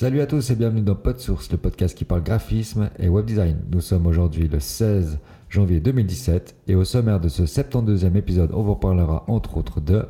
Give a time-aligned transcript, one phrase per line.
[0.00, 3.58] Salut à tous et bienvenue dans PodSource, le podcast qui parle graphisme et web design.
[3.72, 5.18] Nous sommes aujourd'hui le 16
[5.48, 10.06] janvier 2017 et au sommaire de ce 72e épisode, on vous parlera entre autres de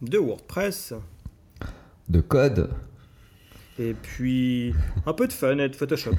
[0.00, 0.94] de WordPress,
[2.08, 2.70] de code
[3.78, 4.72] et puis
[5.04, 6.14] un peu de fun et de Photoshop.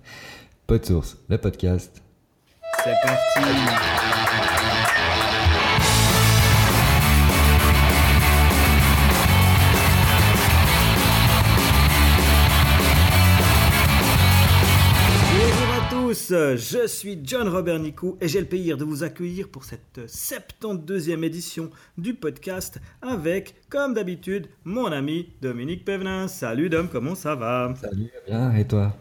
[0.66, 2.02] PodSource, le podcast.
[2.82, 4.25] C'est parti.
[16.28, 19.98] Tous, je suis John Robert Nicou et j'ai le plaisir de vous accueillir pour cette
[20.06, 26.26] 72e édition du podcast avec, comme d'habitude, mon ami Dominique Pévenin.
[26.28, 27.74] Salut Dom, comment ça va?
[27.80, 28.94] Salut, bien, et toi?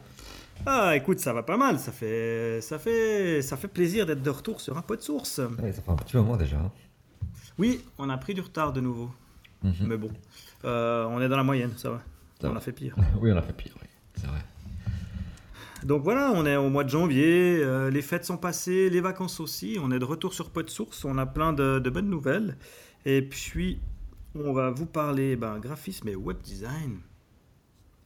[0.66, 4.30] Ah, écoute, ça va pas mal, ça fait, ça fait, ça fait plaisir d'être de
[4.30, 5.40] retour sur un pot de source.
[5.62, 6.58] Ouais, Ça fait un petit moment déjà.
[6.58, 6.72] hein.
[7.58, 9.10] Oui, on a pris du retard de nouveau,
[9.64, 9.73] Mhm.
[9.88, 10.10] mais bon,
[10.66, 12.02] euh, on est dans la moyenne, ça va.
[12.42, 12.58] Ça on va.
[12.58, 12.96] a fait pire.
[13.22, 14.40] Oui, on a fait pire, oui, c'est vrai.
[15.85, 19.39] Donc voilà, on est au mois de janvier, euh, les fêtes sont passées, les vacances
[19.39, 22.58] aussi, on est de retour sur Pod Source, on a plein de, de bonnes nouvelles.
[23.05, 23.80] Et puis,
[24.33, 26.97] on va vous parler ben, graphisme et web design.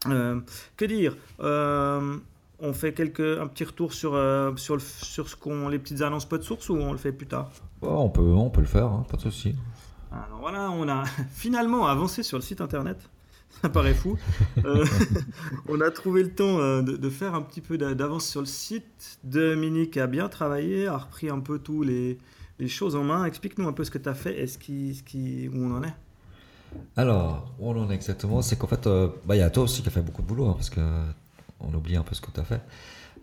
[0.07, 0.41] Euh,
[0.75, 2.17] que dire Euh,
[2.59, 6.01] On fait quelques, un petit retour sur, euh, sur, le- sur ce qu'on, les petites
[6.01, 7.49] annonces Pod Source ou on le fait plus tard?
[7.81, 9.55] On, peut, on peut le faire, hein, pas de souci.
[10.11, 13.09] Alors voilà, on a finalement avancé sur le site internet.
[13.61, 14.17] Ça paraît fou.
[14.65, 14.85] Euh,
[15.69, 18.39] on a trouvé le temps euh, de, de faire un petit peu d'a- d'avance sur
[18.41, 19.19] le site.
[19.23, 22.17] Dominique a bien travaillé, a repris un peu tous les,
[22.59, 23.25] les choses en main.
[23.25, 25.75] Explique-nous un peu ce que tu as fait et ce qui, ce qui, où on
[25.75, 25.93] en est.
[26.95, 29.63] Alors, où on en est exactement, c'est qu'en fait, euh, bah, il y a toi
[29.63, 30.81] aussi qui a fait beaucoup de boulot, hein, parce que
[31.59, 32.61] on oublie un peu ce que tu as fait.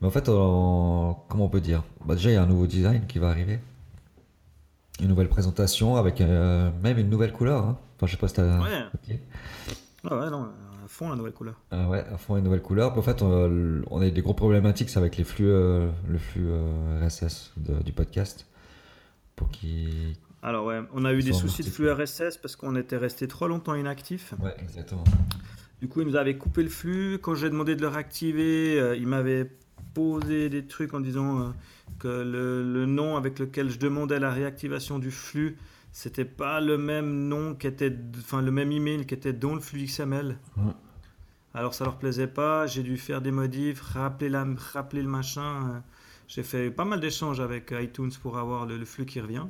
[0.01, 1.83] Mais en fait, on- comment on peut dire?
[2.05, 3.61] Bah, Déjà, il y a un nouveau design qui va arriver.
[5.01, 7.65] Une nouvelle présentation avec euh, même une nouvelle couleur.
[7.65, 7.79] hein.
[7.97, 8.59] Enfin, je sais pas si t'as...
[8.61, 8.85] Ouais.
[8.95, 9.17] Ok.
[10.11, 11.61] Ah ouais, non, à fond la nouvelle couleur.
[11.71, 12.97] Ah ouais, à fond une nouvelle couleur.
[12.97, 16.47] En fait, on, on a eu des gros problématiques avec les flux, euh, le flux
[16.49, 18.47] euh, RSS de- du podcast.
[19.35, 20.15] Pour qu'il...
[20.43, 23.49] Alors ouais, on a eu des soucis de flux RSS parce qu'on était resté trop
[23.49, 24.33] longtemps inactif.
[24.43, 25.05] Ouais, exactement.
[25.83, 27.19] Du coup, ils nous avaient coupé le flux.
[27.21, 29.51] Quand j'ai demandé de le réactiver, euh, ils m'avaient
[29.93, 31.53] posé des trucs en disant
[31.99, 35.57] que le, le nom avec lequel je demandais la réactivation du flux,
[35.97, 39.63] c'était pas le même nom qui était, enfin le même email qui était dans le
[39.63, 40.37] flux XML.
[41.55, 42.67] Alors ça leur plaisait pas.
[42.67, 45.71] J'ai dû faire des modifs, rappeler, la, rappeler le machin.
[45.71, 45.81] euh.
[46.29, 49.47] J'ai fait pas mal d'échanges avec iTunes pour avoir le, le flux qui revient.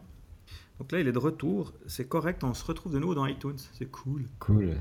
[0.79, 1.73] Donc là, il est de retour.
[1.89, 2.45] C'est correct.
[2.45, 3.59] On se retrouve de nouveau dans iTunes.
[3.73, 4.27] C'est cool.
[4.39, 4.77] Cool.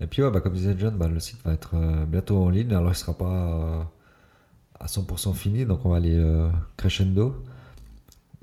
[0.00, 2.50] Et puis, ouais, bah, comme disait John, bah, le site va être euh, bientôt en
[2.50, 2.74] ligne.
[2.74, 3.82] Alors, il sera pas euh,
[4.80, 7.42] à 100% fini, donc on va aller euh, crescendo.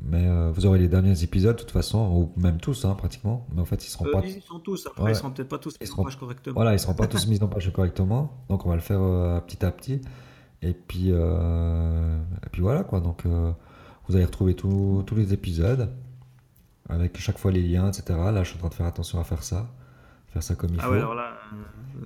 [0.03, 3.45] Mais euh, vous aurez les derniers épisodes, de toute façon, ou même tous, hein, pratiquement.
[3.53, 4.21] Mais en fait, ils seront Euh, pas.
[4.25, 4.87] ils sont tous.
[4.87, 5.11] Après, Ouais.
[5.11, 6.55] ils seront peut-être pas tous mis seront- en page correctement.
[6.55, 8.43] Voilà, ils seront pas tous mis en page correctement.
[8.49, 10.01] Donc, on va le faire euh, petit à petit.
[10.63, 12.99] Et puis, et puis voilà, quoi.
[12.99, 15.89] Donc, vous allez retrouver tous tous les épisodes
[16.89, 18.17] avec chaque fois les liens, etc.
[18.31, 19.67] Là, je suis en train de faire attention à faire ça.
[20.27, 20.91] Faire ça comme il Ah faut.
[20.91, 21.31] ouais, alors là,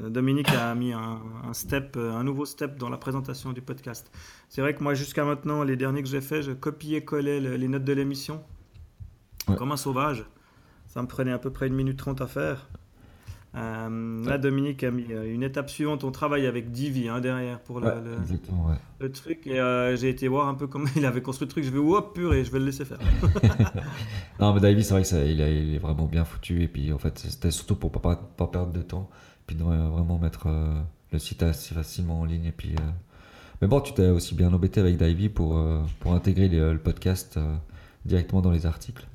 [0.09, 4.11] Dominique a mis un, un step, euh, un nouveau step dans la présentation du podcast.
[4.49, 7.67] C'est vrai que moi, jusqu'à maintenant, les derniers que j'ai faits, je copiais-collais le- les
[7.67, 8.43] notes de l'émission
[9.47, 9.55] Ouais.
[9.57, 10.25] comme un sauvage.
[10.87, 12.67] Ça me prenait à peu près une minute trente à faire.
[13.55, 16.03] Euh, là, Dominique a mis euh, une étape suivante.
[16.03, 18.75] On travaille avec Divi hein, derrière pour le, Ouais, le- exactement, ouais.
[18.99, 19.47] le truc.
[19.47, 21.63] Et euh, j'ai été voir un peu comment il avait construit le truc.
[21.63, 22.97] Je vais, oh purée, je vais le laisser faire.
[24.39, 26.63] Non, mais Davy, c'est vrai ça, il, est vraiment bien foutu.
[26.63, 29.09] Et puis, en fait, c'était surtout pour pas, pas perdre de temps.
[29.47, 30.73] Puis, de vraiment mettre euh,
[31.11, 32.45] le site assez facilement en ligne.
[32.45, 32.81] Et puis, euh,
[33.61, 36.77] Mais bon, tu t'es aussi bien embêté avec Davy pour, euh, pour intégrer les- le
[36.79, 37.39] podcast
[38.03, 39.07] directement dans les articles.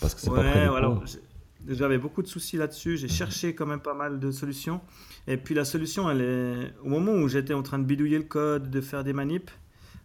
[0.00, 0.88] Parce que c'est pas Ouais, prévu voilà.
[0.90, 1.06] pour.
[1.06, 1.20] J'ai-
[1.68, 2.96] J'avais beaucoup de soucis là-dessus.
[2.96, 4.80] J'ai cherché quand même pas mal de solutions.
[5.28, 8.24] Et puis la solution, elle est au moment où j'étais en train de bidouiller le
[8.24, 9.50] code, de faire des manips,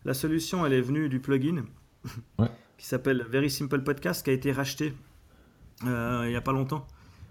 [0.04, 1.64] la solution, elle est venue du plugin
[2.38, 2.50] Ouais.
[2.78, 4.94] qui s'appelle Very Simple Podcast, qui a été racheté
[5.88, 6.86] euh, il y a pas longtemps.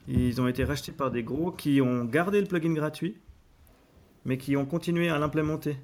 [0.09, 3.17] Ils ont été rachetés par des gros qui ont gardé le plugin gratuit,
[4.25, 5.77] mais qui ont continué à l'implémenter.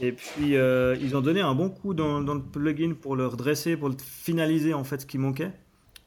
[0.00, 3.26] Et puis euh, ils ont donné un bon coup dans, dans le plugin pour le
[3.26, 5.52] redresser, pour le finaliser en fait ce qui manquait.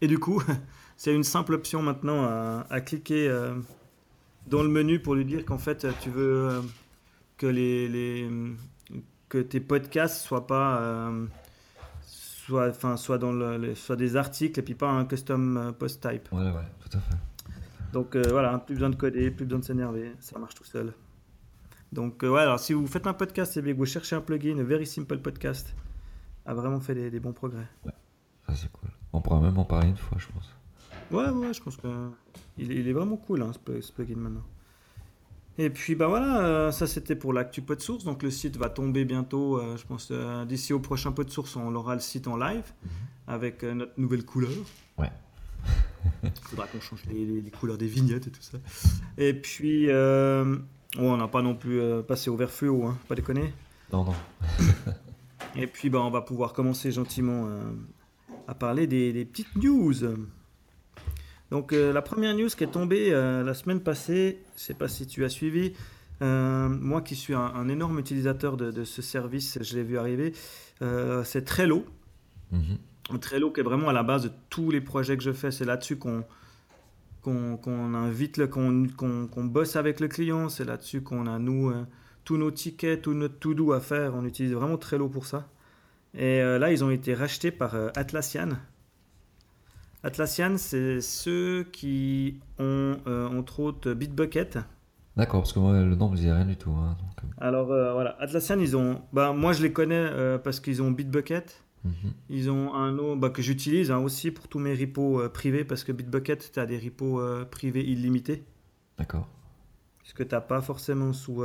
[0.02, 0.42] Et du coup,
[0.98, 3.54] c'est une simple option maintenant à, à cliquer euh,
[4.48, 6.62] dans le menu pour lui dire qu'en fait tu veux euh,
[7.38, 8.30] que les, les-
[9.28, 11.12] que tes podcasts soient pas
[12.46, 16.02] soit enfin soit dans le, soit des articles et puis pas un custom euh, post
[16.08, 16.32] type.
[16.32, 17.16] Ouais, ouais, tout à fait.
[17.94, 20.94] Donc euh, voilà, plus besoin de coder, plus besoin de s'énerver, ça marche tout seul.
[21.92, 24.22] Donc euh, ouais, alors si vous faites un podcast et bien que vous cherchez un
[24.22, 25.74] plugin, Very Simple Podcast
[26.46, 27.68] a vraiment fait des, des bons progrès.
[27.86, 28.90] Ça, c'est cool.
[29.14, 30.54] On pourra même en parler une fois, je pense.
[31.12, 31.88] Ouais, ouais, je pense que
[32.58, 34.44] il, est- il est vraiment cool hein, ce plugin maintenant.
[35.58, 38.04] Et puis bah voilà, euh, ça c'était pour l'actu pot de source.
[38.04, 41.30] Donc le site va tomber bientôt, euh, je pense euh, d'ici au prochain pot de
[41.30, 42.90] source, on aura le site en live Mhm.
[43.28, 44.52] avec notre nouvelle couleur.
[44.98, 45.12] Ouais.
[46.24, 48.58] Il faudra qu'on change les, couleurs des vignettes et tout ça.
[49.18, 50.58] Et puis, euh,
[50.98, 53.54] oh, on n'a pas non plus passé au vert fluo, hein, pas déconner.
[53.94, 54.14] Non, non.
[55.58, 57.62] Et puis bah, on va pouvoir commencer gentiment euh,
[58.48, 59.94] à parler des, des petites news.
[61.52, 64.88] Donc euh, la première news qui est tombée euh, la semaine passée, je sais pas
[64.88, 65.74] si tu as suivi,
[66.22, 69.98] euh, moi qui suis un, un énorme utilisateur de, de ce service, je l'ai vu
[69.98, 70.34] arriver,
[71.24, 71.86] c'est Trello.
[72.52, 73.20] Mhm.
[73.20, 75.66] Trello qui est vraiment à la base de tous les projets que je fais, c'est
[75.66, 76.24] là-dessus qu'on
[77.22, 81.72] qu'on qu'on invite, le- qu'on bosse avec le client, c'est là-dessus qu'on a nous
[82.24, 85.48] tous nos tickets, tout notre to-do à faire, on utilise vraiment Trello pour ça.
[86.18, 88.50] Et là, ils ont été rachetés par Atlassian.
[90.06, 94.60] Atlassian, c'est ceux qui ont euh, entre autres Bitbucket.
[95.18, 96.70] D'accord, parce que moi, le nom me disait rien du tout.
[96.70, 99.02] hein, donc, euh, Alors euh, voilà, Atlassian, ils ont.
[99.14, 101.60] Bah, moi, je les connais euh, parce qu'ils ont Bitbucket.
[101.84, 101.94] mhm.
[102.30, 105.84] Ils ont un autre bah, que j'utilise hein, aussi pour tous mes repos privés parce
[105.84, 107.20] que Bitbucket, tu as des repos
[107.50, 108.44] privés illimités.
[109.00, 109.28] D'accord.
[110.04, 111.44] Ce que tu n'as pas forcément sous,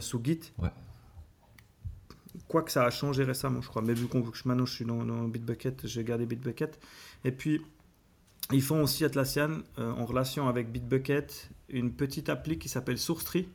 [0.00, 0.52] sous Git.
[0.58, 0.68] Ouais.
[2.48, 3.82] Quoique ça a changé récemment, je crois.
[3.82, 6.78] Mais vu qu'on maintenant je suis dans, dans Bitbucket, j'ai gardé Bitbucket.
[7.24, 7.60] Et puis,
[8.52, 13.48] ils font aussi Atlassian euh, en relation avec Bitbucket une petite appli qui s'appelle SourceTree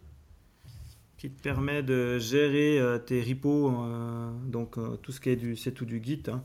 [1.18, 5.56] qui te permet de gérer euh, tes repos, euh, donc tout ce qui est du,
[5.56, 6.44] c'est tout du Git, hein.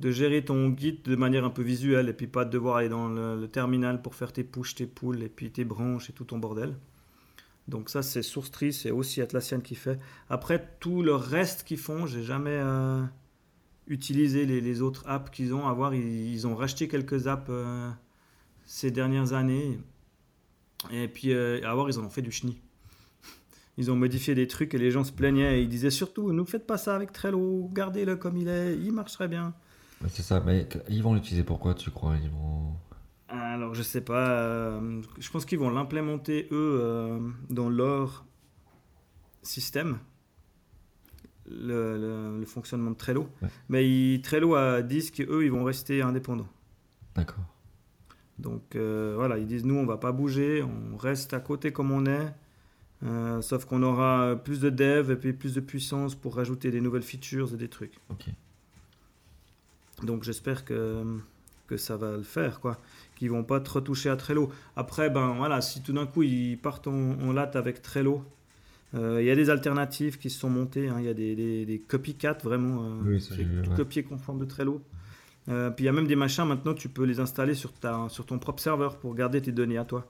[0.00, 2.88] De gérer ton Git de manière un peu visuelle et puis pas de devoir aller
[2.88, 6.14] dans le, le terminal pour faire tes push, tes pulls et puis tes branches et
[6.14, 6.74] tout ton bordel.
[7.68, 9.98] Donc ça c'est SourceTree, c'est aussi Atlassian qui fait.
[10.28, 13.02] Après tout le reste qu'ils font, j'ai jamais euh,
[13.86, 15.94] utilisé les, autres apps qu'ils ont à voir.
[15.94, 17.90] Ils, ont racheté quelques apps euh,
[18.64, 19.78] ces dernières années
[20.90, 22.58] et puis euh, à voir ils en ont fait du chenille.
[23.76, 26.44] Ils ont modifié des trucs et les gens se plaignaient et ils disaient surtout ne
[26.44, 29.54] faites pas ça avec Trello, gardez-le comme il est, il marcherait bien.
[30.08, 32.16] C'est ça, mais ils vont l'utiliser pourquoi, tu crois?
[32.22, 32.74] Ils vont...
[33.54, 34.30] Alors, je sais pas.
[34.30, 37.18] euh, je pense qu'ils vont l'implémenter, eux, euh,
[37.48, 38.24] dans leur
[39.42, 39.98] système,
[41.50, 43.28] le, le- le fonctionnement de Trello.
[43.42, 43.48] Ouais.
[43.68, 46.48] Mais ils- Trello a, disent qu'eux, ils vont rester indépendants.
[47.16, 47.44] D'accord.
[48.38, 51.90] Donc, euh, voilà, ils disent nous, on va pas bouger, on reste à côté comme
[51.90, 52.32] on est.
[53.42, 57.02] sauf qu'on aura plus de dev et puis plus de puissance pour rajouter des nouvelles
[57.02, 57.98] features et des trucs.
[58.10, 58.26] Ok.
[60.04, 61.02] Donc j'espère que,
[61.70, 62.76] que ça va le faire, quoi.
[63.16, 64.50] Qu'ils vont pas trop toucher à Trello.
[64.76, 68.24] Après, ben voilà, si tout d'un coup ils partent en, en latte avec Trello,
[68.94, 70.88] euh, il y a des alternatives qui se sont montées.
[70.88, 70.96] hein.
[70.98, 73.76] Il y a des, des, des copycats vraiment, euh, Oui, c'est ouais.
[73.76, 74.82] copier conforme de Trello.
[75.48, 78.08] Euh, puis il y a même des machins maintenant, tu peux les installer sur, ta,
[78.08, 80.06] sur ton propre serveur pour garder tes données à toi.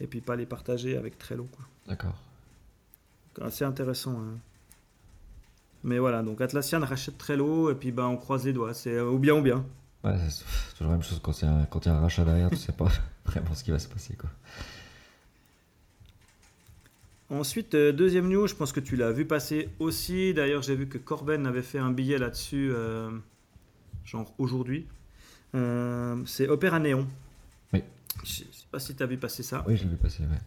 [0.00, 1.64] Et puis pas les partager avec Trello, quoi.
[1.86, 2.16] D'accord.
[3.40, 4.12] Assez intéressant.
[4.18, 4.38] hein.
[5.84, 8.72] Mais voilà, donc Atlassian rachète Trello et puis ben, on croise les doigts.
[8.72, 9.64] C'est euh, ou bien ou bien.
[10.04, 10.44] Ouais, c'est
[10.76, 12.24] toujours la même chose quand il y a un, quand il y a un rachat
[12.24, 12.88] derrière, tu sais pas
[13.24, 14.30] vraiment ce qui va se passer, quoi.
[17.30, 20.34] Ensuite, euh, deuxième news, je pense que tu l'as vu passer aussi.
[20.34, 23.10] D'ailleurs, j'ai vu que Corben avait fait un billet là-dessus, euh,
[24.04, 24.86] genre aujourd'hui.
[25.54, 27.06] Euh, c'est Opera Néon.
[27.72, 27.82] Oui.
[28.22, 29.64] Je sais pas si tu as vu passer ça.
[29.66, 30.38] Oui, je l'ai vu passer, ouais.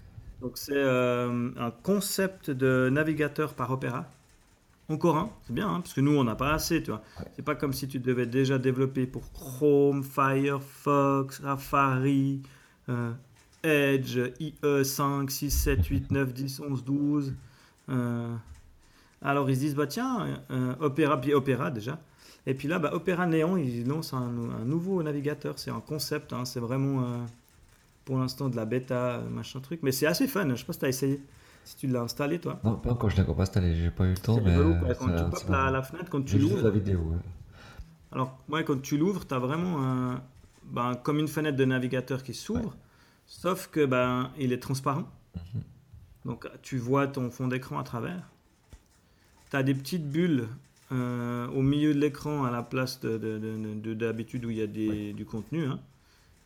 [0.42, 4.06] Donc, c'est un concept de navigateur par Opera.
[4.88, 7.02] Encore un, c'est bien, hein, parce que nous, on n'a pas assez, tu vois.
[7.20, 7.26] Ouais.
[7.36, 12.44] C'est pas comme si tu devais déjà développer pour Chrome, Firefox, Safari,
[12.90, 13.12] euh,
[13.64, 17.34] Edge, IE 5, 6, 7, 8, 9, 10, 11, 12.
[17.90, 18.36] Euh,
[19.22, 22.00] alors ils se disent, bah tiens, euh, Opera, puis Opera déjà.
[22.46, 24.20] Et puis là, bah, Opera Néon, ils lancent un,
[24.62, 25.58] un nouveau navigateur.
[25.58, 27.18] C'est un concept, hein, c'est vraiment euh,
[28.06, 29.80] pour l'instant de la bêta, machin truc.
[29.82, 31.22] Mais c'est assez fun, je sais pas si tu as essayé.
[31.66, 32.60] Si tu l'as installé, toi.
[32.64, 34.56] Non, pas encore, je l'ai encore pas installé, j'ai pas eu le temps, mais.
[34.56, 34.94] rigolo, quoi.
[34.96, 36.70] Quand tu popes la, fenêtre, quand tu vu la l'ouvres.
[36.70, 37.18] vidéo, ouais.
[38.12, 40.22] Alors, ouais, quand tu l'ouvres, tu as vraiment un-
[40.64, 42.76] ben, comme une fenêtre de navigateur qui s'ouvre,
[43.26, 45.10] sauf que ben, il est transparent.
[45.36, 45.62] Mhm.
[46.26, 48.22] Donc, tu vois ton fond d'écran à travers.
[49.50, 50.48] Tu as des petites bulles
[50.92, 54.58] euh, au milieu de l'écran à la place de, de- de- de- d'habitude où il
[54.58, 55.80] y a des- du contenu, hein,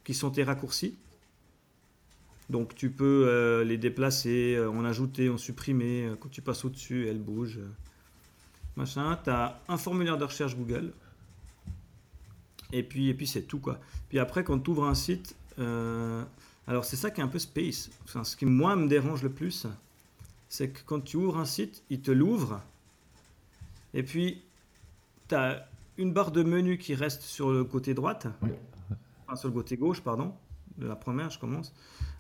[0.06, 0.96] qui sont tes raccourcis.
[2.50, 6.08] Donc, tu peux euh, les déplacer, euh, en ajouter, en supprimer.
[6.08, 7.60] Euh, Quand tu passes au-dessus, elles bougent.
[8.76, 9.20] machin.
[9.24, 10.92] Tu as un formulaire de recherche Google.
[12.72, 13.80] Et puis, et puis c'est tout quoi.
[14.10, 15.36] Puis après, quand tu ouvres un site,
[16.68, 17.90] alors c'est ça qui est un peu space.
[18.04, 19.66] Enfin, ce qui moi me dérange le plus,
[20.50, 22.62] c'est que quand tu ouvres un site, il te l'ouvre.
[23.96, 24.44] Et puis,
[25.28, 28.52] tu as une barre de menu qui reste sur le côté droite, Oui.
[29.26, 30.34] enfin sur le côté gauche, pardon,
[30.78, 31.74] de la première, je commence.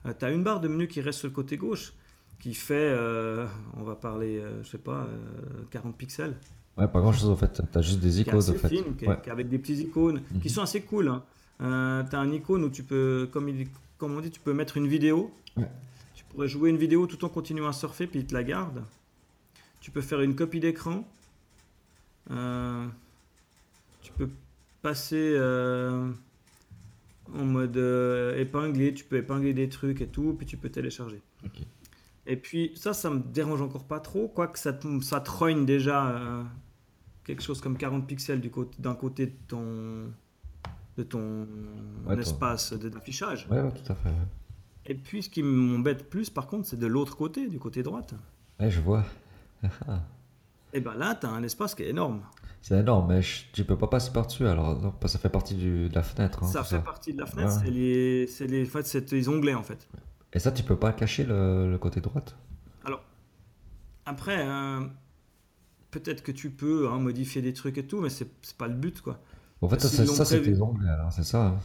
[0.04, 1.94] Tu as une barre de menu qui reste sur le côté gauche,
[2.40, 3.46] qui fait, euh,
[3.78, 5.08] on va parler, euh, je sais pas,
[5.72, 6.36] 40 pixels.
[6.78, 7.62] Ouais, pas grand chose en fait.
[7.72, 8.70] Tu as juste des icônes en fait.
[8.70, 10.54] Fine, qui, avec des petits icônes qui mhm.
[10.54, 11.10] sont assez cool.
[11.10, 11.24] Hein.
[12.10, 14.78] tu as un icône où tu peux, comme, il, comme on dit, tu peux mettre
[14.78, 15.34] une vidéo.
[16.16, 18.84] Tu pourrais jouer une vidéo tout en continuant à surfer, puis il te la garde.
[19.82, 21.06] Tu peux faire une copie d'écran.
[22.30, 22.34] tu
[24.18, 24.30] peux
[24.82, 25.36] passer
[27.36, 31.22] en mode euh, épinglé, tu peux épingler des trucs et tout, puis tu peux télécharger.
[32.26, 36.44] Et puis ça, ça me dérange encore pas trop, quoique ça, ça trogne déjà euh,
[37.24, 40.12] quelque chose comme 40 pixels du côté, d'un côté de ton,
[40.98, 41.48] de ton
[42.20, 43.48] espace d'affichage.
[43.50, 44.10] Ouais, ouais, tout à fait.
[44.86, 48.14] Et puis ce qui m'embête plus, par contre, c'est de l'autre côté, du côté droite.
[48.60, 49.06] Ouais, je vois.
[50.74, 52.22] et ben là, tu as un espace qui est énorme.
[52.62, 53.22] C'est énorme, mais
[53.54, 54.94] tu peux pas passer par-dessus alors.
[55.06, 56.44] ça fait partie de la fenêtre.
[56.44, 59.54] Hein, ça fait partie de la fenêtre, c'est les, les, en fait, c'est les onglets
[59.54, 59.88] en fait.
[60.34, 62.36] Et ça, tu peux pas cacher le, côté droite
[62.86, 63.02] Alors,
[64.06, 64.92] après, hein,
[65.92, 69.02] peut-être que tu peux hein, modifier des trucs et tout, mais c'est pas le but
[69.02, 69.20] quoi.
[69.62, 71.60] En fait, ça, c'est tes onglets alors, c'est ça hein.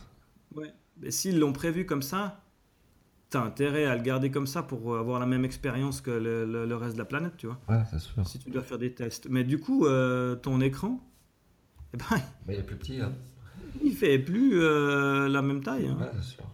[0.54, 2.43] Ouais, mais s'ils l'ont prévu comme ça,
[3.34, 6.94] t'as intérêt à le garder comme ça pour avoir la même expérience que le, reste
[6.94, 7.58] de la planète, tu vois.
[7.68, 8.24] Ouais, c'est sûr.
[8.24, 9.26] Si tu dois faire des tests.
[9.28, 11.00] Mais du coup, euh, ton écran,
[11.92, 13.00] eh ben, il est plus petit.
[13.00, 13.12] Hein.
[13.82, 15.88] Il fait plus euh, la même taille.
[15.88, 15.96] Hein.
[16.00, 16.44] Ouais, c'est sûr.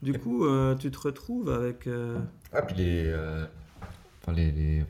[0.00, 1.86] Du coup, euh, tu te retrouves avec.
[2.54, 3.14] Ah, puis les.
[4.22, 4.50] Enfin, les.
[4.50, 4.84] les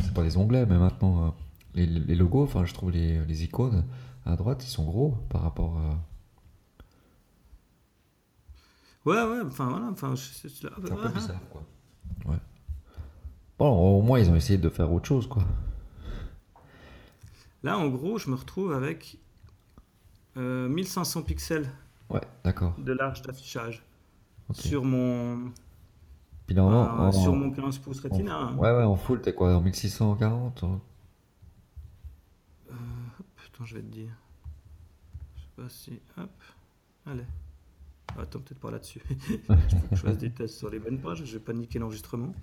[0.00, 1.32] c'est pas onglets, mais maintenant,
[1.76, 3.84] les, les, logos, enfin, je trouve les, les icônes
[4.26, 5.96] à droite, ils sont gros par rapport à
[9.04, 9.86] Ouais, ouais, enfin voilà.
[9.86, 11.62] Enfin, c'est un peu bizarre, quoi.
[12.26, 12.38] Ouais.
[13.58, 15.42] Bon, au moins, ils ont essayé de faire autre chose, quoi.
[17.62, 19.18] Là, en gros, je me retrouve avec
[20.36, 21.68] 1500 euh, pixels
[22.10, 22.74] ouais, d'accord.
[22.78, 23.84] de large d'affichage
[24.52, 25.52] sur mon.
[26.46, 28.36] Puis normalement, euh, sur mon 15 pouces Retina.
[28.36, 28.56] Hein.
[28.56, 30.80] Ouais, ouais, en full, t'es quoi En 1640 hein
[32.70, 32.74] euh,
[33.44, 34.12] Attends, je vais te dire.
[35.36, 36.00] Je sais pas si.
[36.16, 36.30] Hop.
[37.06, 37.26] Allez.
[38.16, 39.00] Attends, peut-être pas là-dessus.
[39.92, 41.24] je fasse des tests sur les bonnes pages.
[41.24, 42.34] Je vais pas niquer l'enregistrement.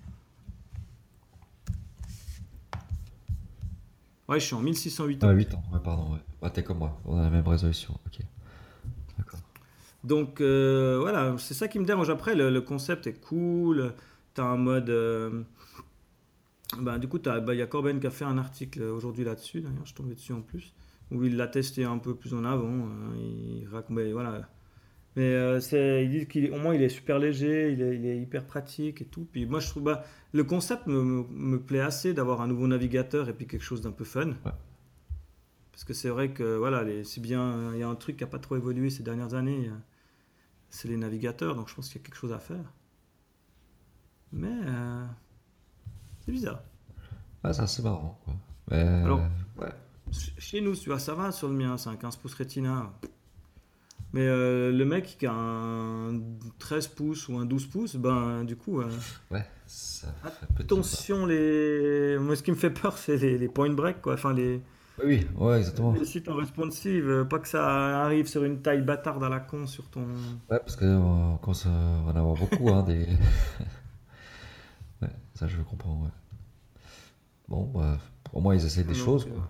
[4.28, 6.12] Ouais, je suis en 1608 Ah, 8 ans, ouais, pardon.
[6.12, 6.20] Ouais.
[6.42, 7.94] Ah, t'es comme moi, on a la même résolution.
[8.06, 8.20] Ok.
[9.18, 9.40] D'accord.
[10.02, 12.10] Donc, euh, voilà, c'est ça qui me dérange.
[12.10, 13.94] Après, le, concept est cool.
[14.34, 14.90] T'as un mode.
[14.90, 15.42] Euh,
[16.78, 19.60] bah, du coup, il bah, y a Corben qui a fait un article aujourd'hui là-dessus.
[19.60, 20.74] D'ailleurs, je suis tombé dessus en plus.
[21.12, 22.88] Où il l'a testé un peu plus en avant.
[22.88, 23.14] Hein.
[23.16, 23.98] Il raconte.
[24.12, 24.48] Voilà
[25.16, 28.20] mais euh, c'est, ils disent qu'au moins il est super léger, il est, il est,
[28.20, 29.26] hyper pratique et tout.
[29.32, 33.30] Puis moi je trouve bah, le concept me, me, plaît assez d'avoir un nouveau navigateur
[33.30, 34.34] et puis quelque chose d'un peu fun.
[35.72, 38.30] Parce que c'est vrai que voilà, c'est bien, il y a un truc qui n'a
[38.30, 39.70] pas trop évolué ces dernières années,
[40.70, 42.72] c'est les navigateurs, donc je pense qu'il y a quelque chose à faire.
[44.32, 45.06] Mais euh,
[46.20, 46.62] c'est bizarre.
[47.42, 48.20] Ah, ça c'est marrant.
[48.24, 48.34] Quoi.
[48.76, 49.20] Alors,
[49.58, 49.68] ouais.
[50.38, 52.92] chez nous, tu vois, ça va sur le mien, c'est un 15 pouces Retina.
[54.16, 56.18] Mais euh, le mec qui a un
[56.58, 58.80] 13 pouces ou un 12 pouces, ben du coup.
[58.80, 58.88] Euh,
[59.30, 60.06] ouais, ça
[60.58, 62.16] Attention, les.
[62.18, 64.14] Moi, ce qui me fait peur, c'est les, point break, quoi.
[64.14, 64.62] Enfin, les.
[65.04, 65.92] Oui, ouais, exactement.
[65.92, 69.40] Les sites en responsive, euh, pas que ça arrive sur une taille bâtarde à la
[69.40, 70.06] con sur ton.
[70.50, 73.00] Ouais, parce qu'on va en avoir beaucoup, hein, des.
[75.02, 76.10] ouais, ça je comprends, ouais.
[77.48, 77.98] Bon, bah,
[78.32, 79.46] au moins ils essaient des choses, quoi.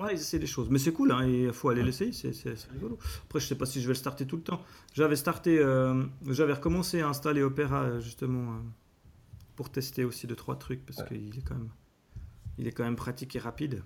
[0.00, 0.70] Ouais, ils essaient des choses.
[0.70, 2.32] Mais c'est cool, hein, il faut aller l'essayer, c'est,
[2.72, 2.98] rigolo.
[3.24, 4.62] Après, je sais pas si je vais le starter tout le temps.
[4.94, 8.58] J'avais starté, euh, j'avais recommencé à installer Opera, justement, euh,
[9.56, 11.68] pour tester aussi deux, trois trucs, parce qu'il est quand même,
[12.56, 13.82] il est quand même pratique et rapide.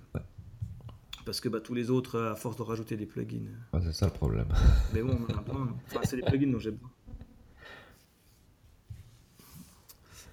[1.24, 3.48] Parce que bah, tous les autres, à force de rajouter des plugins.
[3.82, 4.46] c'est ça le problème.
[4.92, 5.76] Mais bon, on en a besoin.
[5.86, 6.90] Enfin, c'est des plugins dont j'ai besoin.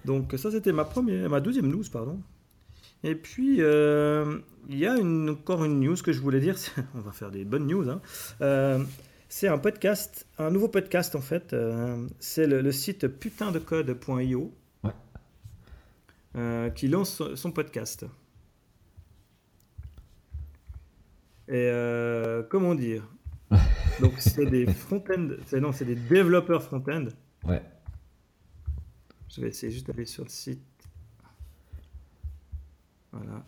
[0.04, 2.20] Donc ça, c'était ma première, ma deuxième news, pardon.
[3.04, 6.56] Et puis, euh, il y a encore une news que je voulais dire.
[6.94, 7.88] On va faire des bonnes news.
[7.88, 8.00] Hein.
[8.40, 8.84] Euh,
[9.28, 11.52] c'est un podcast, un nouveau podcast en fait.
[11.52, 14.54] Euh, c'est le, site putaindecode.io
[14.84, 16.72] ouais.
[16.74, 18.06] qui lance son podcast.
[21.48, 21.70] Et
[22.48, 23.08] comment dire?
[24.00, 25.30] Donc, c'est des front-end.
[25.60, 27.08] Non, c'est des développeurs front-end.
[27.44, 27.62] Ouais.
[29.28, 30.71] Je vais essayer juste d'aller sur le site.
[33.12, 33.42] Voilà,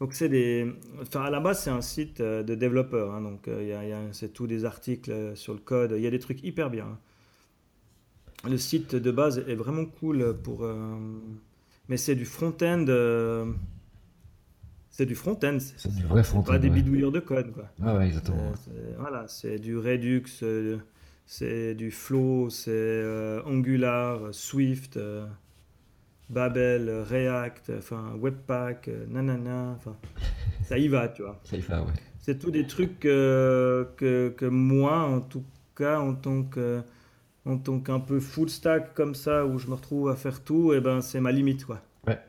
[0.00, 0.66] Donc c'est des,
[1.00, 3.92] enfin à la base c'est un site euh, de développeurs, hein, donc euh, il y
[3.92, 6.68] a, c'est tous des articles euh, sur le code, il y a des trucs hyper
[6.68, 6.86] bien.
[8.44, 8.48] Hein.
[8.48, 10.66] Le site de base est vraiment cool pour,
[11.88, 12.84] mais c'est du front-end,
[14.90, 17.68] c'est du front-end, c'est du vrai front-end, pas des bidouilleurs de code quoi.
[17.82, 18.52] Ah ouais exactement.
[18.98, 20.24] voilà, c'est du Redux,
[21.26, 23.04] C'est du Flow, c'est
[23.44, 25.00] Angular, Swift,
[26.30, 29.96] Babel, React, enfin Webpack, euh, nanana, enfin
[30.62, 31.40] ça y va, tu vois.
[31.44, 31.92] Ça y va, ouais.
[32.20, 35.44] C'est tout des trucs euh, que, que moi, en tout
[35.74, 36.82] cas, en tant que
[37.46, 40.74] en tant qu'un peu full stack comme ça, où je me retrouve à faire tout,
[40.74, 41.80] et ben c'est ma limite, quoi.
[42.06, 42.20] Ouais.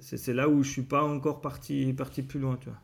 [0.00, 2.78] C'est là où je suis pas encore parti, parti plus loin, tu vois.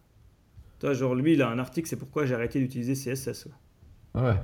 [0.79, 3.47] Toi, genre lui, il a un article, c'est pourquoi j'ai arrêté d'utiliser CSS.
[4.15, 4.23] ouais.
[4.23, 4.37] Ouais.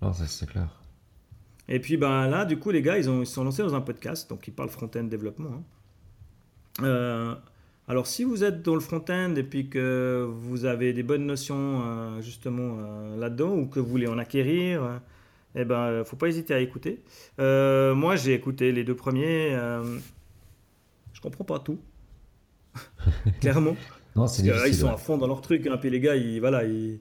[0.00, 0.68] Non, ça, c'est clair.
[1.68, 3.74] Et puis ben là, du coup, les gars, ils, ont, ils se sont lancés dans
[3.74, 5.50] un podcast, donc ils parlent front-end développement.
[5.50, 5.62] hein.
[6.82, 7.34] Euh,
[7.86, 11.82] alors, si vous êtes dans le front-end et puis que vous avez des bonnes notions
[11.84, 15.00] euh, justement euh, là-dedans ou que vous voulez en acquérir,
[15.54, 17.02] eh ben, faut pas hésiter à écouter.
[17.38, 19.50] Moi, j'ai écouté les deux premiers.
[21.12, 21.78] je comprends pas tout,
[23.40, 23.76] clairement.
[24.16, 25.66] Non, Parce c'est que là, ils sont à fond dans leur truc.
[25.66, 27.00] Hein, puis les gars, ils, voilà, ils,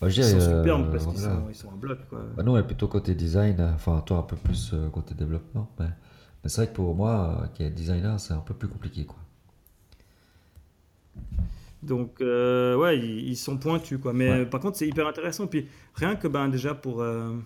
[0.00, 1.34] Bah, ils sont euh, superbes parce qu'ils voilà.
[1.36, 1.98] sont, ils sont en bloc.
[2.10, 2.20] Quoi.
[2.36, 5.14] Bah, nous, on est plutôt côté design, euh, enfin, toi, un peu plus euh, côté
[5.14, 5.70] développement.
[5.78, 5.86] Mais,
[6.42, 9.04] mais c'est vrai que pour moi, euh, qui est designer, c'est un peu plus compliqué,
[9.06, 9.16] quoi.
[11.82, 14.12] Donc, euh, ouais, ils, ils sont pointus, quoi.
[14.12, 14.40] Mais Ouais.
[14.40, 15.46] euh, par contre, c'est hyper intéressant.
[15.46, 17.00] Puis, rien que, ben, déjà, pour...
[17.02, 17.36] euh,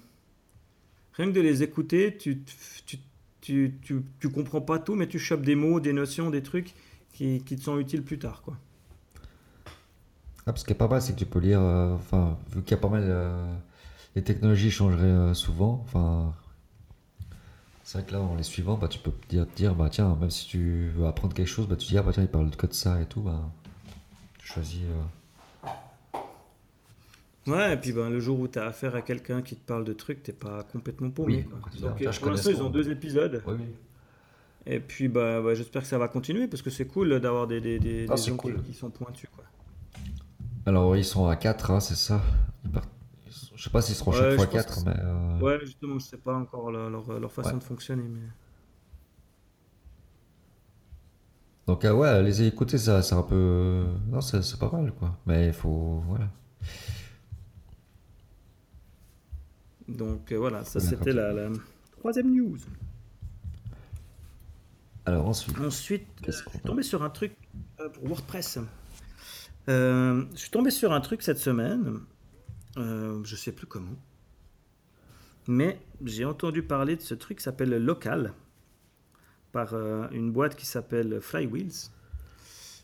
[1.14, 2.42] rien que de les écouter, tu,
[2.86, 2.98] tu,
[3.40, 6.74] tu, tu, tu comprends pas tout, mais tu chopes des mots, des notions, des trucs
[7.12, 8.56] qui, qui te sont utiles plus tard, quoi.
[10.48, 12.62] Ah, parce qu'il y a pas mal, c'est que tu peux lire, euh, enfin, vu
[12.62, 13.54] qu'il y a pas mal, euh,
[14.16, 16.34] les technologies changeraient euh, souvent, enfin,
[17.84, 20.16] c'est vrai que là, en les suivant, bah, tu peux te dire, dire, bah, tiens,
[20.18, 22.48] même si tu veux apprendre quelque chose, bah, tu dis, ah, bah, tiens, il parle
[22.56, 23.42] que de ça et tout, bah,
[24.38, 26.18] tu choisis, euh,
[27.46, 29.84] Ouais, et puis, ben, le jour où tu as affaire à quelqu'un qui te parle
[29.84, 31.80] de trucs, t'es pas complètement paumé, Oui.
[31.82, 33.42] Donc, pour l'instant, ce ils ont deux épisodes.
[33.46, 33.66] Oui, oui.
[34.64, 37.60] Et puis, bah, bah, j'espère que ça va continuer, parce que c'est cool d'avoir des,
[37.60, 38.62] des, des, Ah, des gens cool.
[38.62, 39.44] qui, qui sont pointus, quoi.
[40.68, 42.22] Alors, ils sont à 4, hein, c'est ça.
[43.54, 44.96] Je sais pas s'ils seront Ouais, chaque fois pense 4, que mais.
[44.98, 47.58] euh, Ouais, justement, je sais pas encore leur, leur, leur façon Ouais.
[47.58, 48.20] de fonctionner, mais...
[51.66, 53.84] Donc, euh, ouais, les écouter, ça, c'est un peu.
[54.08, 55.16] Non, c'est c'est pas mal, quoi.
[55.26, 56.02] Mais il faut.
[56.08, 56.28] Voilà.
[59.88, 61.50] Donc euh, voilà, ça c'était la, la
[61.98, 62.58] troisième news.
[65.06, 65.56] Alors, ensuite.
[65.58, 67.34] Ensuite, je suis tombé sur un truc
[67.94, 68.58] pour WordPress.
[69.68, 72.00] Euh, je suis tombé sur un truc cette semaine,
[72.78, 73.96] euh, je sais plus comment,
[75.46, 78.32] mais j'ai entendu parler de ce truc qui s'appelle Local
[79.52, 81.90] par euh, une boîte qui s'appelle Flywheels.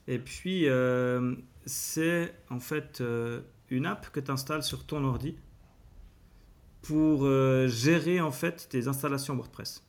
[0.08, 3.02] Et puis, euh, c'est en fait
[3.70, 5.36] une app que tu installes sur ton ordi
[6.82, 7.26] pour
[7.66, 9.83] gérer en fait tes installations WordPress.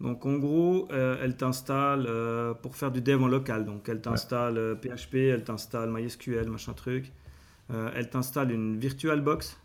[0.00, 3.64] Donc en gros, euh, elle t'installe euh, pour faire du dev en local.
[3.64, 7.12] Donc elle t'installe euh, PHP, elle t'installe MySQL, machin truc.
[7.70, 9.58] Euh, elle t'installe une VirtualBox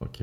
[0.00, 0.22] Ok.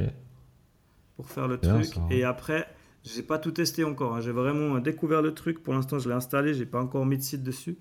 [1.16, 1.86] pour faire le Bien, truc.
[1.94, 2.02] ça.
[2.12, 2.68] Et après,
[3.04, 4.16] j'ai pas tout testé encore.
[4.16, 4.22] hein.
[4.22, 5.64] J'ai vraiment découvert le truc.
[5.64, 6.54] Pour l'instant, je l'ai installé.
[6.54, 7.78] J'ai pas encore mis de site dessus.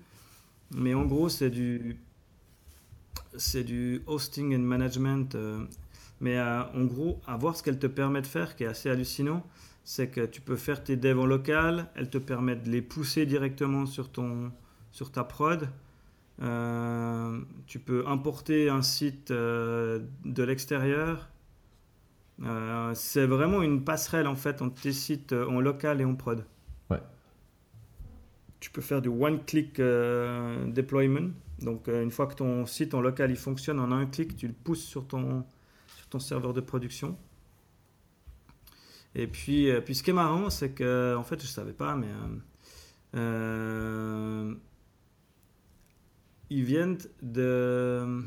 [0.75, 1.97] Mais en gros, c'est du
[3.37, 5.35] c'est du hosting and management.
[5.35, 5.65] euh,
[6.21, 8.89] mais euh, en gros, à voir ce qu'elle te permet de faire, qui est assez
[8.89, 9.45] hallucinant,
[9.85, 11.87] c'est que tu peux faire tes devs en local.
[11.95, 14.51] Elle te permet de les pousser directement sur ton
[14.91, 15.69] sur ta prod.
[16.41, 21.29] Euh, tu peux importer un site euh, de l'extérieur.
[22.43, 26.45] Euh, c'est vraiment une passerelle en fait entre tes sites en local et en prod.
[26.89, 27.01] Ouais.
[28.59, 29.79] Tu peux faire du one-click
[30.73, 31.31] deployment.
[31.59, 34.53] Donc une fois que ton site en local il fonctionne en un clic, tu le
[34.53, 35.45] pousses sur ton,
[35.95, 37.15] sur ton serveur de production.
[39.15, 41.95] Et puis, euh, puis ce qui est marrant, c'est que en fait je savais pas,
[41.95, 42.37] mais euh,
[43.15, 44.53] euh,
[46.49, 48.21] ils viennent de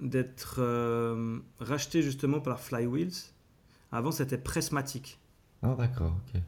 [0.00, 3.34] d'être euh, rachetés justement par Flywheels.
[3.92, 5.20] Avant, c'était Pressmatic.
[5.62, 6.40] Ah, d'accord, ok.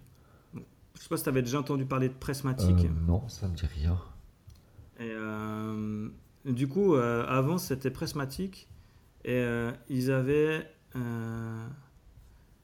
[0.95, 2.71] Je sais pas si tu avais déjà entendu parler de Pressmatic.
[2.85, 4.01] Euh, non, ça me dit rien.
[4.99, 6.09] Et, euh,
[6.47, 8.69] du coup, avant, c'était Pressmatic.
[9.25, 9.45] Et
[9.89, 10.67] ils avaient.
[10.97, 11.67] Euh,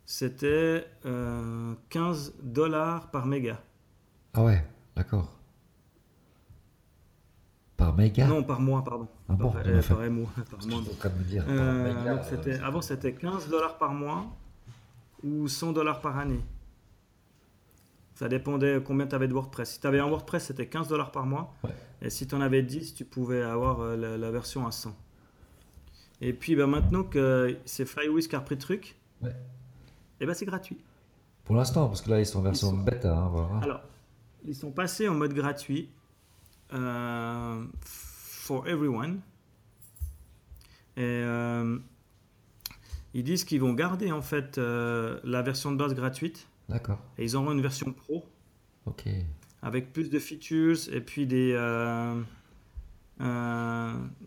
[0.05, 3.61] c'était euh, 15 dollars par méga.
[4.35, 4.65] Ah ouais,
[4.97, 5.37] d'accord.
[7.77, 8.27] Par méga?
[8.27, 9.09] Non, par mois, pardon.
[9.29, 9.95] Ah bon, par, en euh, fait.
[9.95, 10.29] par mois.
[11.27, 14.27] dire, Euh, méga, donc euh, avant, c'était 15 dollars par mois
[15.23, 16.41] ou 100 dollars par année.
[18.15, 19.73] Ça dépendait combien tu avais de WordPress.
[19.73, 21.55] Si tu avais un WordPress, c'était 15 dollars par mois.
[21.65, 21.71] Ouais.
[22.03, 24.95] Et si tu en avais 10, tu pouvais avoir euh, la, la version à 100.
[26.21, 29.35] Et puis bah, maintenant que c'est Flywheels qui a repris le truc, Ouais.
[30.21, 30.79] et ben c'est gratuit.
[31.45, 33.57] Pour l'instant, parce que là, ils sont en version sont- bêta, hein, voilà.
[33.63, 33.81] Alors,
[34.45, 35.91] ils sont passés en mode gratuit
[36.73, 39.21] euh, for everyone.
[40.97, 41.79] Et euh,
[43.15, 46.99] Ils disent qu'ils vont garder en fait euh, la version de base gratuite D'accord.
[47.19, 48.25] et ils auront une version pro
[48.87, 49.09] Ok.
[49.63, 51.53] avec plus de features et puis des,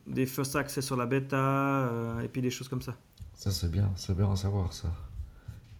[0.07, 2.95] des first access sur la bêta euh, et puis des choses comme ça.
[3.33, 3.91] Ça, c'est bien.
[3.95, 4.89] C'est bien à savoir, ça.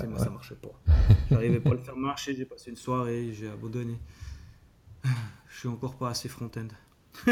[0.00, 0.24] Ouais, moi ouais.
[0.24, 0.72] ça marchait pas.
[1.30, 3.96] J'arrivais pas à le faire marcher, j'ai passé une soirée, j'ai abandonné.
[5.48, 6.68] Je suis encore pas assez front-end.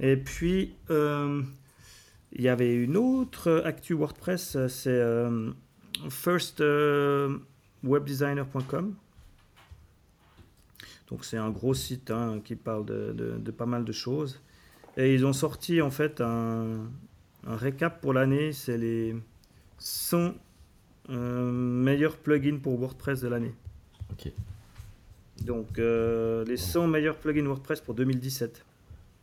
[0.00, 1.42] Et puis euh,
[2.32, 5.50] il y avait une autre actu WordPress, euh, c'est euh,
[6.08, 8.94] firstwebdesigner.com.
[11.08, 14.40] Donc c'est un gros site hein, qui parle de, de- de pas mal de choses.
[14.96, 16.78] Et ils ont sorti en fait un,
[17.46, 18.52] un récap pour l'année.
[18.52, 19.14] C'est les
[19.78, 20.34] 100
[21.10, 23.54] euh, meilleurs plugins pour WordPress de l'année.
[24.12, 24.32] Ok.
[25.44, 28.64] Donc euh, les 100 meilleurs plugins WordPress pour 2017.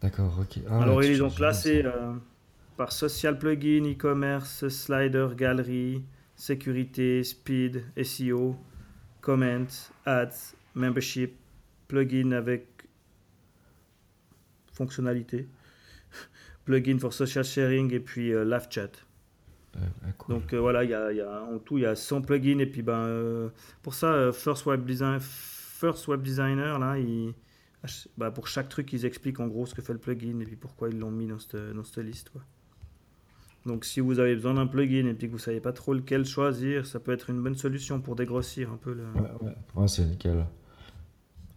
[0.01, 0.59] D'accord, ok.
[0.69, 2.13] Ah, Alors tu ont changes classé euh,
[2.77, 6.03] par social plugin, e-commerce, slider, galerie,
[6.35, 8.55] sécurité, speed, SEO,
[9.21, 9.67] comment,
[10.05, 11.33] ads, membership,
[11.87, 12.65] plugin avec
[14.73, 15.47] fonctionnalité,
[16.65, 18.91] plugin for social sharing et puis euh, live chat.
[19.75, 20.35] ouais, cool.
[20.35, 22.21] Donc euh, voilà, il y a, il y a- en tout il y a 100
[22.21, 23.49] plugins et puis ben euh,
[23.81, 27.33] pour ça euh, First Web Design, First Web Designer là, il,
[28.17, 30.55] bah, pour chaque truc ils expliquent en gros ce que fait le plugin et puis
[30.55, 32.41] pourquoi ils l'ont mis dans cette, dans cette liste quoi.
[33.65, 36.25] Donc si vous avez besoin d'un plugin et puis que vous savez pas trop lequel
[36.25, 39.03] choisir, ça peut être une bonne solution pour dégrossir un peu le.
[39.13, 39.55] Ouais, ouais.
[39.75, 40.45] Ouais, c'est nickel.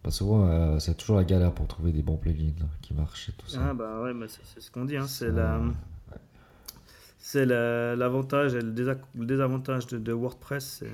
[0.03, 3.29] Pas souvent, euh, c'est toujours la galère pour trouver des bons plugins là, qui marchent
[3.29, 3.59] et tout ça.
[3.69, 5.73] Ah bah ouais, bah, c'est ce qu'on dit, hein, c'est la, ouais.
[7.17, 10.91] c'est la- l'avantage et le, désa- le désavantage de, de WordPress, c'est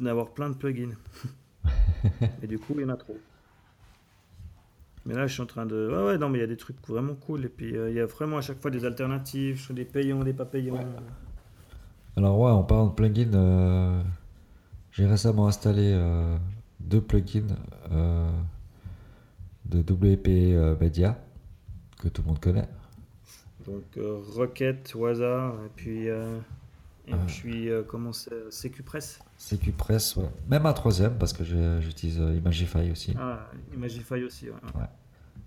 [0.00, 0.96] d'avoir plein de plugins.
[2.42, 3.16] et du coup, il y en a trop.
[5.04, 5.88] Mais là, je suis en train de.
[5.88, 7.44] Ouais, ouais, non, mais il y a des trucs vraiment cool.
[7.44, 10.32] Et puis, euh, il y a vraiment à chaque fois des alternatives, des payants, des
[10.32, 10.78] pas payants.
[12.16, 14.02] Alors ouais, en parlant de plugins, euh,
[14.92, 16.36] j'ai récemment installé euh,
[16.78, 17.56] deux plugins
[17.90, 18.30] euh,
[19.64, 21.18] de WP euh, Media
[22.00, 22.68] que tout le monde connaît.
[23.66, 26.08] Donc, euh, Rocket, Waza, et puis.
[27.08, 29.18] Euh, et puis, euh, comment c'est CQPress.
[29.38, 30.28] CQPress, ouais.
[30.48, 31.42] Même un troisième parce que
[31.80, 33.14] j'utilise euh, Imagify aussi.
[33.18, 34.56] Ah, Imagify aussi, ouais.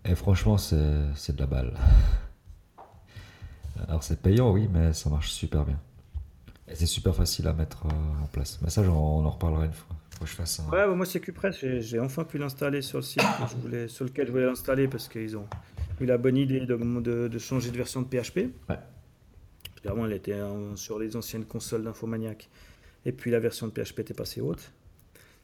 [0.04, 1.74] Et franchement, c'est de la balle.
[3.88, 5.80] Alors c'est payant, oui, mais ça marche super bien.
[6.68, 8.60] Et c'est super facile à mettre euh, en place.
[8.62, 9.96] Mais ça, on en reparlera une fois.
[10.18, 10.64] Faut que je fasse un...
[10.66, 13.56] Ouais, bah, moi c'est QPress, j'ai j'ai enfin pu l'installer sur le site que je
[13.62, 15.46] voulais, sur lequel je voulais l'installer parce qu'ils ont
[16.00, 18.38] eu la bonne idée de, de- de changer de version de PHP.
[18.70, 18.80] Ouais.
[20.06, 20.40] Elle était
[20.76, 22.50] sur les anciennes consoles d'Infomaniac
[23.06, 24.72] et puis la version de PHP était passée haute.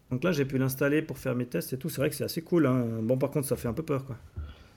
[0.09, 2.23] Donc là j'ai pu l'installer pour faire mes tests et tout, c'est vrai que c'est
[2.23, 2.65] assez cool.
[2.65, 2.85] hein.
[3.01, 4.17] Bon par contre ça fait un peu peur quoi.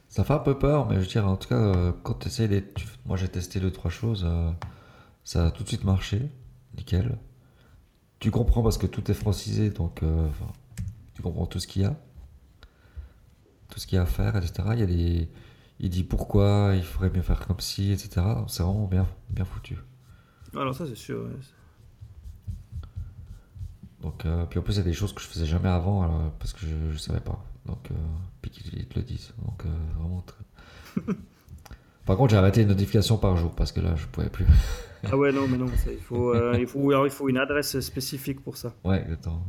[0.09, 2.29] Ça fait un peu peur, mais je veux dire, en tout cas, euh, quand tu
[2.29, 2.63] essayes les...
[3.05, 4.23] Moi, j'ai testé deux, trois choses.
[4.25, 4.53] euh,
[5.25, 6.31] ça a tout de suite marché.
[6.77, 7.19] Nickel.
[8.21, 10.29] Tu comprends parce que tout est francisé, donc euh,
[11.15, 11.97] tu comprends tout ce qu'il y a.
[13.71, 14.53] Tout ce qu'il y a à faire, etc.
[14.75, 15.29] Il y a des...
[15.81, 18.25] Il dit pourquoi, il faudrait mieux faire comme ci, etc.
[18.49, 19.77] C'est vraiment bien, bien foutu.
[20.55, 21.25] Alors ça c'est sûr.
[21.25, 21.31] ouais.
[24.01, 26.03] Donc, euh, puis en plus, il y a des choses que je faisais jamais avant
[26.03, 27.43] alors, parce que je, je savais pas.
[27.65, 27.95] Donc, euh,
[28.43, 29.33] puis qu'ils ils te le disent.
[29.45, 31.03] Donc, euh, vraiment très...
[32.05, 34.45] Par contre, j'ai arrêté une notification par jour parce que là, je pouvais plus.
[35.11, 37.79] Ah ouais non mais non, ça, il, faut, il, faut, alors, il faut une adresse
[37.81, 38.75] spécifique pour ça.
[38.85, 39.43] Ouais, exactement.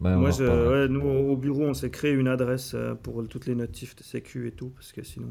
[0.00, 3.46] On Moi, je, ouais, nous, au bureau, on s'est créé une adresse euh, pour toutes
[3.46, 5.28] les notifs de sécu et tout, parce que sinon.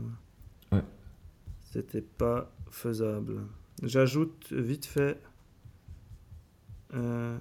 [0.73, 0.83] euh, Ouais.
[1.71, 3.43] c'était pas faisable.
[3.83, 5.21] J'ajoute vite fait
[6.93, 7.37] euh,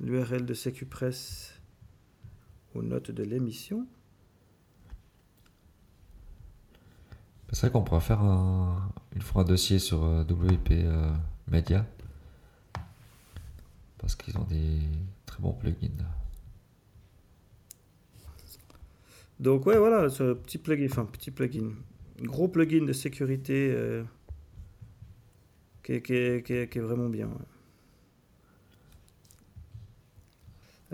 [0.00, 1.60] l'URL de SecuPress
[2.74, 3.86] aux notes de l'émission.
[7.52, 11.10] C'est vrai qu'on pourra faire un, une fois un dossier sur WP euh,
[11.48, 11.84] Media.
[13.98, 14.78] Parce qu'ils ont des
[15.26, 15.88] très bons plugins.
[19.40, 21.70] Donc ouais, voilà, ce petit plugin, enfin petit plugin,
[22.22, 24.04] gros plugin de sécurité euh,
[25.82, 27.26] qui, est, qui est- qui est- qui est vraiment bien.
[27.26, 27.34] ouais.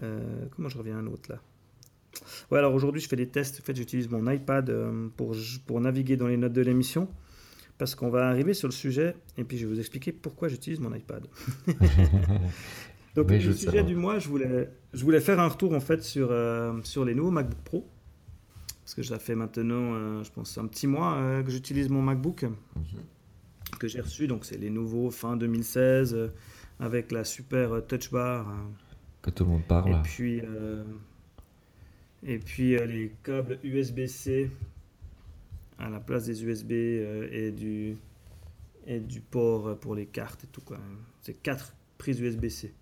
[0.03, 1.41] Euh, comment je reviens à un autre là?
[2.51, 3.61] Ouais, alors aujourd'hui je fais des tests.
[3.61, 5.35] En fait, j'utilise mon iPad euh, pour,
[5.67, 7.09] pour naviguer dans les notes de l'émission
[7.79, 10.81] parce qu'on va arriver sur le sujet et puis je vais vous expliquer pourquoi j'utilise
[10.81, 11.27] mon iPad.
[13.15, 16.03] Donc Oui, le sujet du mois, je voulais, je voulais faire un retour en fait
[16.03, 16.33] sur,
[16.85, 17.87] sur les nouveaux MacBook Pro.
[18.87, 22.03] Parce que ça fait maintenant, euh, je pense, un petit mois euh, que j'utilise mon
[22.03, 22.47] MacBook
[23.81, 24.29] que j'ai reçu.
[24.29, 26.29] Donc c'est les nouveaux fin 2016 euh,
[26.79, 28.47] avec la super touch bar.
[29.23, 29.91] Que tout le monde parle.
[29.91, 30.41] Et puis,
[32.23, 34.53] et puis les câbles USB-C
[35.81, 37.97] à la place des USB et, du,
[38.87, 40.63] et du port pour les cartes et tout.
[41.23, 42.73] C'est quatre prises USB-C.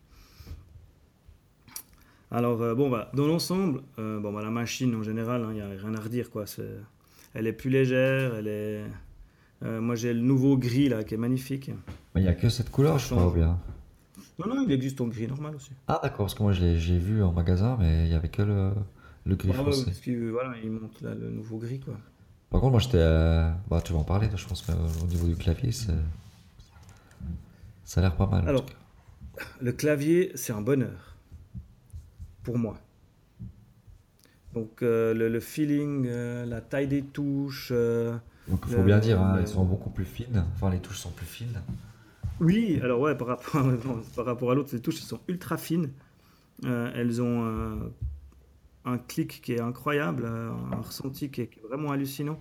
[2.35, 5.61] Alors, euh, bon, bah, dans l'ensemble, euh, bon, bah, la machine en général, il n'y
[5.61, 6.31] a rien à redire.
[6.31, 6.47] Quoi.
[6.47, 6.81] C'est-
[7.33, 8.83] Elle est plus légère, elle est.
[9.65, 11.71] euh, moi j'ai le nouveau gris là qui est magnifique.
[12.15, 13.59] Mais il n'y a que cette couleur, je crois, ou bien.
[14.39, 15.71] Non, non, il existe en gris normal aussi.
[15.89, 18.29] Ah, d'accord, parce que moi je l'ai- j'ai vu en magasin, mais il n'y avait
[18.29, 18.71] que le,
[19.27, 19.85] le gris Ah ouais, foncé.
[19.87, 21.95] parce que voilà, il monte là le nouveau gris quoi.
[22.51, 22.99] Par contre, moi j'étais.
[23.69, 24.65] Bah, tu vas en parler, je pense,
[25.03, 25.71] au niveau du clavier.
[25.73, 25.93] Ça
[27.97, 28.49] a l'air pas mal.
[28.49, 28.67] Alors,
[29.61, 31.14] le clavier, c'est un bonheur.
[32.45, 32.79] Pour moi.
[34.55, 37.71] Donc, euh, le, le feeling, euh, la taille des touches.
[37.73, 38.17] euh,
[38.49, 40.45] Donc il faut bien dire, hein, le- elles sont beaucoup plus fines.
[40.55, 41.61] Enfin, les touches sont plus fines.
[42.41, 45.57] Oui, alors ouais, par rapport, non, par rapport à l'autre, ces touches elles sont ultra
[45.57, 45.91] fines.
[46.65, 47.93] Elles ont
[48.85, 52.39] un clic qui est incroyable, un ressenti qui est, qui est vraiment hallucinant.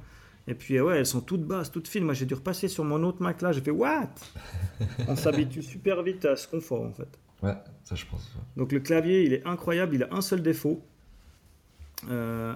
[0.47, 2.03] Et puis ouais, elles sont toutes basses, toutes fines.
[2.03, 4.09] Moi, j'ai dû repasser sur mon autre Mac là, j'ai fait what?
[5.07, 7.19] On s'habitue super vite à ce confort en fait.
[7.43, 8.31] Ouais, ça je pense.
[8.35, 8.41] ouais.
[8.57, 10.81] Donc le clavier, il est incroyable, il a un seul défaut.
[12.09, 12.55] Euh,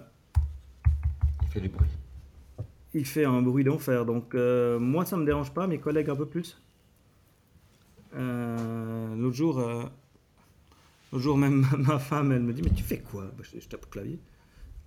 [1.43, 1.87] Il fait du bruit.
[2.93, 4.05] il fait un bruit d'enfer.
[4.05, 6.59] Donc euh, moi, ça me dérange pas, mes collègues un peu plus.
[8.15, 9.59] Euh, L'autre jour,
[11.11, 13.25] l'autre jour même ma femme, elle me dit mais tu fais quoi?
[13.37, 14.19] Bah, je, je tape au clavier.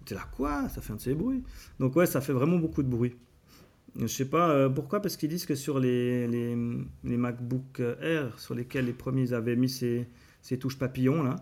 [0.06, 0.68] T'es là quoi?
[0.70, 1.44] Ça fait un de ces bruits.
[1.78, 3.14] Donc ouais, ça fait vraiment beaucoup de bruit.
[3.98, 6.56] Je sais pas euh, pourquoi, parce qu'ils disent que sur les, les,
[7.04, 10.06] les MacBook Air, sur lesquels les premiers avaient mis ces,
[10.42, 11.36] ces touches papillons là,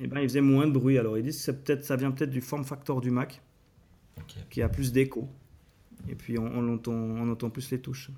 [0.00, 0.98] et ben ils faisaient moins de bruit.
[0.98, 3.40] Alors ils disent que c'est peut-être, ça vient peut-être du form factor du Mac
[4.50, 5.28] qui a plus d'écho.
[6.08, 8.10] Et puis on, on entend, on entend plus les touches.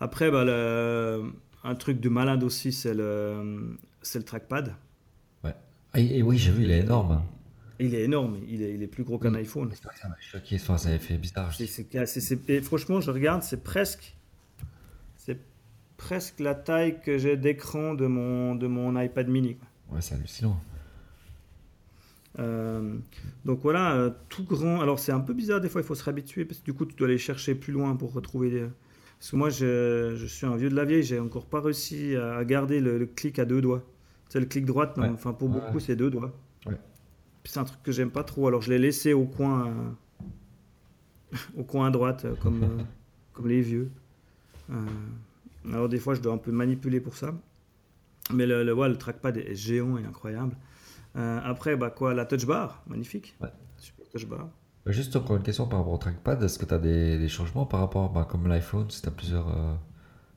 [0.00, 1.32] Après, bah, le-
[1.64, 4.74] un truc de malade aussi, c'est le, c'est le trackpad.
[5.44, 5.54] Ah,
[6.00, 7.22] et, et oui, j'ai vu, il est énorme.
[7.84, 9.70] Il est énorme, il est, il est plus gros qu'un iPhone.
[9.74, 10.58] C'est vrai que ça m'a choqué.
[10.58, 11.50] Ça avait fait bizarre.
[12.48, 14.14] Et franchement, je regarde, c'est presque,
[15.16, 15.38] c'est
[15.96, 19.56] presque la taille que j'ai d'écran de mon, de mon iPad mini.
[19.90, 20.60] Ouais, c'est hallucinant.
[22.38, 22.96] Euh,
[23.44, 24.80] donc voilà, euh, tout grand.
[24.80, 26.86] Alors c'est un peu bizarre des fois, il faut se réhabituer parce que du coup
[26.86, 28.66] tu dois aller chercher plus loin pour retrouver des...
[29.18, 32.16] Parce que moi je, je suis un vieux de la vieille, j'ai encore pas réussi
[32.16, 33.84] à garder le, le clic à deux doigts.
[34.30, 35.08] C'est le clic droite, non, Ouais.
[35.10, 35.60] enfin pour Ouais.
[35.60, 36.34] beaucoup c'est deux doigts.
[36.64, 36.76] Ouais.
[37.44, 41.64] C'est un truc que j'aime pas trop, alors je l'ai laissé au coin, euh, au
[41.64, 42.82] coin à droite, euh, comme, euh,
[43.32, 43.90] comme les vieux.
[45.70, 47.34] Alors des fois je dois un peu manipuler pour ça.
[48.32, 50.56] Mais le, le, ouais, le trackpad est géant et incroyable.
[51.14, 53.36] Après, bah quoi, la touch bar, magnifique.
[53.40, 53.48] Ouais.
[53.76, 54.48] Super touch bar.
[54.86, 56.42] Juste encore une question par rapport au trackpad.
[56.42, 59.12] Est-ce que tu as des, des changements par rapport, bah, comme l'iPhone, si tu as
[59.12, 59.78] plusieurs.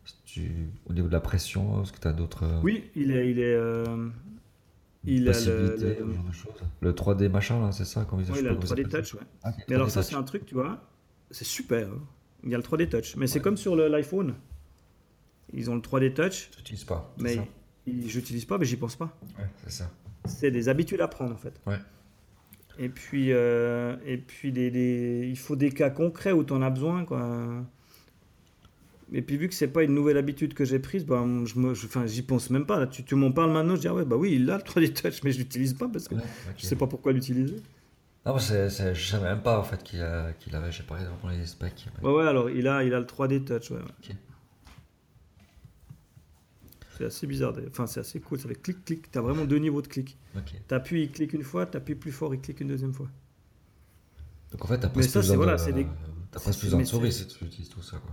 [0.03, 2.43] si tu- au niveau de la pression, est-ce que tu as d'autres.
[2.61, 3.55] Oui, il est, il est,
[5.07, 8.05] il a le, possibilités, le- ce genre de choses Le 3D machin, là, c'est ça
[8.05, 9.01] comme ils ouais, il a le comment ça 3D s'appelle.
[9.03, 9.21] touch, ouais.
[9.43, 10.81] Ah, Mais alors 3D ça, c'est un truc, tu vois,
[11.31, 11.87] c'est super.
[11.87, 12.01] hein.
[12.43, 14.35] Il y a le 3D touch, mais c'est comme sur l'iPhone.
[15.53, 17.13] Ils ont le 3D touch, Tu n'utilises pas.
[17.19, 17.39] mais
[17.87, 19.15] j'utilise pas, mais j'y pense pas.
[19.37, 19.89] Ouais, c'est ça.
[20.25, 21.53] C'est des habitudes à prendre en fait.
[21.67, 21.77] Ouais.
[22.77, 26.61] Et puis, euh, et puis des, des- il faut des cas concrets où tu en
[26.61, 27.05] as besoin.
[27.05, 27.63] Quoi.
[29.13, 31.73] Et puis vu que c'est pas une nouvelle habitude que j'ai prise, ben, je me,
[31.75, 32.79] je- j'y pense même pas.
[32.79, 34.63] Là, tu, tu m'en parles maintenant, je dis ah ouais bah oui il a le
[34.63, 36.53] 3D touch, mais je l'utilise pas parce que Ouais, ok.
[36.57, 37.55] je sais pas pourquoi l'utiliser.
[38.25, 40.71] Non, mais c'est, c'est- je savais même pas en fait qu'il, a- qu'il avait.
[40.71, 41.85] J'ai regardé vraiment les specs.
[42.01, 43.69] Ouais ouais alors il a, il a le 3D touch.
[43.71, 43.77] Ouais.
[46.97, 47.53] C'est assez bizarre.
[47.69, 48.39] Enfin c'est assez cool.
[48.39, 49.11] Ça fait clic clic.
[49.11, 50.17] T'as vraiment deux niveaux de clic.
[50.35, 50.53] Ok.
[50.67, 51.65] T'appuies, il clique une fois.
[51.65, 53.07] T'appuies plus fort, il clique une deuxième fois.
[54.51, 55.87] Donc en fait, t'as presque ça, plus c'est- besoin voilà, de- c'est des-
[56.31, 58.11] T'as presque besoin de souris si tu utilises tout ça, quoi.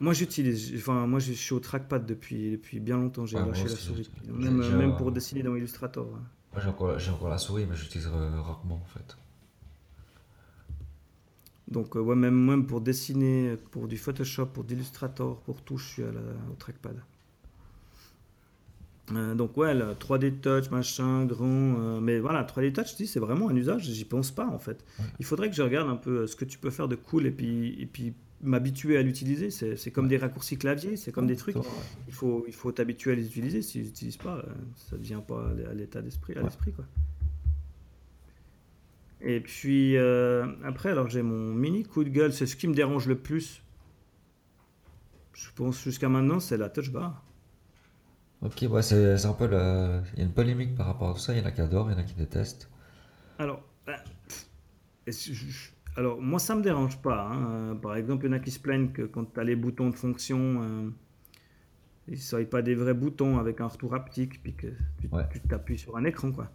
[0.00, 0.72] Moi, j'utilise.
[0.76, 3.26] Enfin, moi, je suis au trackpad depuis, depuis bien longtemps.
[3.26, 4.10] J'ai Ouais, lâché la souris.
[4.26, 6.06] Même, j'ai- même pour dessiner dans Illustrator.
[6.06, 6.12] ouais.
[6.52, 9.16] Moi, j'ai encore, j'ai encore la souris, mais j'utilise euh, rarement, en fait.
[11.68, 15.86] Donc, euh, ouais, même, même pour dessiner, pour du Photoshop, pour d'Illustrator, pour tout, je
[15.86, 16.96] suis à la- au trackpad.
[19.12, 21.44] Euh, donc, ouais, le 3D Touch, machin, grand.
[21.46, 24.84] euh, mais voilà, 3D Touch, dis, c'est vraiment un usage, j'y pense pas en fait.
[24.98, 25.04] Ouais.
[25.18, 27.26] Il faudrait que je regarde un peu euh, ce que tu peux faire de cool
[27.26, 29.50] et puis, et puis m'habituer à l'utiliser.
[29.50, 31.56] C'est c'est comme des raccourcis clavier, c'est comme des trucs.
[32.08, 33.62] Il faut, il faut t'habituer à les utiliser.
[33.62, 34.42] Si tu les utilises pas, euh,
[34.76, 36.84] ça ne vient pas à l'état d'esprit, à l'esprit quoi.
[39.22, 42.74] Et puis euh, après, alors j'ai mon mini coup de gueule, c'est ce qui me
[42.74, 43.62] dérange le plus.
[45.34, 47.22] Je pense jusqu'à maintenant, c'est la touch bar.
[48.42, 50.00] Ok, ouais, c'est c'est un peu le...
[50.14, 51.34] Il y a une polémique par rapport à tout ça.
[51.34, 52.70] Il y en a qui adorent, il y en a qui détestent.
[53.38, 53.96] Alors, ben,
[55.06, 57.28] je- je- alors moi ça me dérange pas.
[57.32, 57.46] hein.
[57.50, 59.56] Euh, Par exemple, il y en a qui se plaignent que quand tu as les
[59.56, 60.88] boutons de fonction, euh,
[62.08, 64.68] ils ne soient pas des vrais boutons avec un retour haptique, puis que
[65.00, 65.24] tu Ouais.
[65.48, 66.32] t'appuies sur un écran.
[66.32, 66.50] quoi.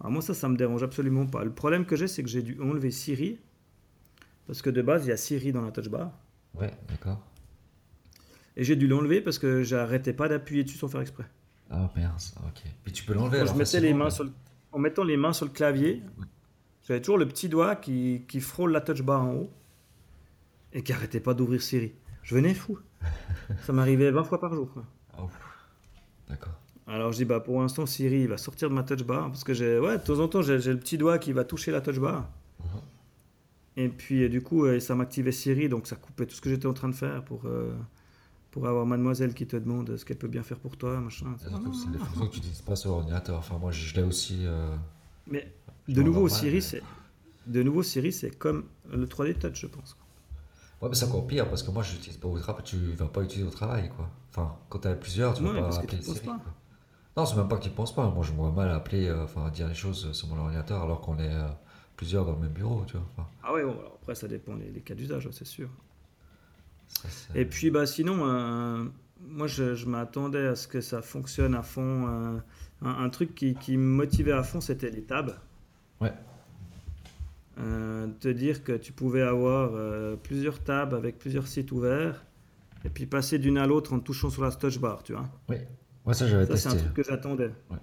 [0.00, 1.42] Alors moi ça, ça me dérange absolument pas.
[1.44, 3.38] Le problème que j'ai, c'est que j'ai dû enlever Siri,
[4.46, 6.12] parce que de base, il y a Siri dans la touch bar.
[6.54, 7.20] Ouais, d'accord.
[8.56, 11.24] Et j'ai dû l'enlever parce que j'arrêtais pas d'appuyer dessus sans faire exprès.
[11.70, 12.14] Ah, merde,
[12.46, 12.62] ok.
[12.84, 14.32] Puis tu peux l'enlever alors je mettais les mains sur le-
[14.72, 16.02] En mettant les mains sur le clavier,
[16.86, 19.50] j'avais toujours le petit doigt qui, qui frôle la touch bar en haut
[20.72, 21.92] et qui arrêtait pas d'ouvrir Siri.
[22.22, 22.78] Je venais fou.
[23.62, 24.68] Ça m'arrivait 20 fois par jour.
[25.16, 25.22] Ah.
[26.28, 26.52] D'accord.
[26.88, 29.44] Alors je dis, bah, pour l'instant, Siri il va sortir de ma touch bar parce
[29.44, 31.80] que j'ai, ouais, de temps en temps, j'ai le petit doigt qui va toucher la
[31.80, 32.28] touch bar.
[32.60, 32.80] Mhm.
[33.78, 36.48] Et puis, euh, du coup, euh, ça m'activait Siri, donc ça coupait tout ce que
[36.48, 37.74] j'étais en train de faire pour, euh,
[38.50, 41.26] pour avoir mademoiselle qui te demande ce qu'elle peut bien faire pour toi, machin.
[41.38, 43.38] C'est c'est des fonctions que tu n'utilises pas sur l'ordinateur.
[43.38, 44.38] Enfin, moi, je, je l'ai aussi.
[44.46, 44.74] euh,
[45.26, 45.52] Mais
[45.88, 46.82] de nouveau, Siri, c'est
[47.46, 49.96] de nouveau Siri, c'est comme le 3D Touch, je pense.
[50.82, 52.62] Ouais, mais c'est encore pire parce que moi, je l'utilise pas au travail.
[52.64, 54.10] Tu vas pas utiliser au travail, quoi.
[54.30, 56.38] Enfin, quand t'es à plusieurs, tu vas Ouais, pas appeler tu Siri, pas.
[57.16, 58.10] Non, c'est même pas que tu penses pas.
[58.10, 61.00] Moi, je me vois mal appeler, euh, enfin, dire les choses sur mon ordinateur alors
[61.00, 61.48] qu'on est euh,
[61.96, 63.06] plusieurs dans le même bureau, tu vois.
[63.16, 65.70] Enfin, Ah ouais, bon, alors après, ça dépend des, des cas d'usage, c'est sûr.
[66.88, 68.84] ça, Et puis, bah, sinon, euh,
[69.20, 72.06] moi, je, je m'attendais à ce que ça fonctionne à fond.
[72.08, 72.38] euh,
[72.82, 75.38] un, un truc qui, qui me motivait à fond, c'était les tabs.
[76.00, 76.12] Ouais.
[77.58, 82.24] Euh, te dire que tu pouvais avoir euh, plusieurs tabs avec plusieurs sites ouverts
[82.84, 85.28] et puis passer d'une à l'autre en touchant sur la touch bar, tu vois.
[85.48, 85.56] Oui.
[86.04, 86.76] Ouais, ça, j'avais Ça, c'est un testé.
[86.76, 87.52] truc que j'attendais.
[87.70, 87.78] Ouais.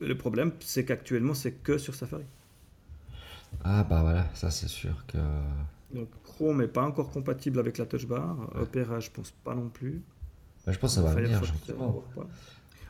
[0.00, 2.24] Le problème, c'est qu'actuellement, c'est que sur Safari.
[3.64, 5.18] Ah, bah voilà, ça, c'est sûr que.
[5.96, 8.36] Donc Chrome n'est pas encore compatible avec la touch bar.
[8.54, 10.02] Opera, je pense pas non plus.
[10.66, 11.40] Bah, je pense que ça va venir.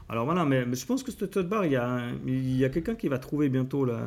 [0.09, 2.57] Alors voilà, mais, mais je pense que cette touch bar, il y a, un- il
[2.57, 4.01] y a quelqu'un qui va trouver bientôt la,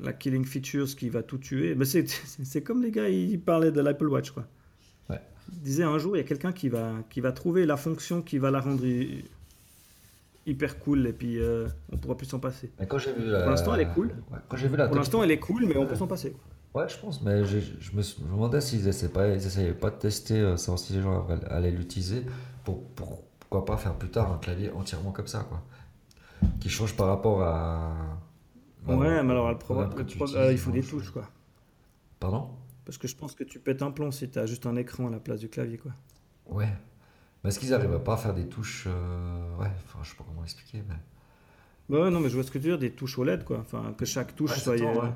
[0.00, 1.74] la killing features qui va tout tuer.
[1.74, 4.46] Mais c'est, comme les gars, ils parlaient de l'Apple Watch, quoi.
[5.08, 5.20] Ouais.
[5.52, 8.22] Ils disaient un jour, il y a quelqu'un qui va, qui va trouver la fonction
[8.22, 9.24] qui va la rendre hy-
[10.46, 12.70] hyper cool et puis euh, on pourra plus s'en passer.
[12.80, 13.42] Mais quand j'ai vu la...
[13.42, 14.06] Pour l'instant, elle est cool.
[14.30, 16.34] Ouais, quand j'ai vu la Pour l'instant, elle est cool, mais on peut s'en passer.
[16.74, 19.44] Ouais, je pense, mais je, je me, suis- je me demandais s'ils essayaient pas, ils
[19.44, 22.24] essayaient pas de tester, euh, savoir si les gens allaient- l'utiliser,
[22.64, 25.62] pour, pour- pourquoi pas faire plus tard un clavier entièrement comme ça, quoi.
[26.60, 27.92] Qui change par rapport à...
[28.86, 31.30] bah, ouais, mais alors le problème, le pro- euh, il faut non, des touches, quoi.
[32.18, 32.50] Pardon?
[32.84, 35.06] Parce que je pense que tu pètes un plomb si tu as juste un écran
[35.06, 35.92] à la place du clavier, quoi.
[36.46, 36.68] Ouais.
[37.44, 38.84] Mais est-ce qu'ils arrivent pas à faire des touches...
[38.88, 40.96] euh, Ouais, enfin, je sais pas comment expliquer, mais...
[41.88, 43.58] Bah ouais, non, mais je vois ce que tu veux dire, des touches OLED, quoi.
[43.58, 45.12] Enfin, que chaque touche Ouais, soit, euh, tout,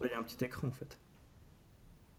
[0.00, 0.08] ouais, ouais.
[0.10, 0.98] soit un petit écran, en fait.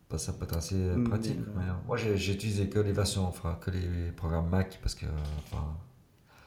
[0.10, 1.38] Bah, ça peut être assez Mais, pratique.
[1.38, 4.96] euh, mais, euh, moi, j'ai utilisé que les versions, enfin, que les programmes Mac, parce
[4.96, 5.06] que...
[5.46, 5.78] Enfin,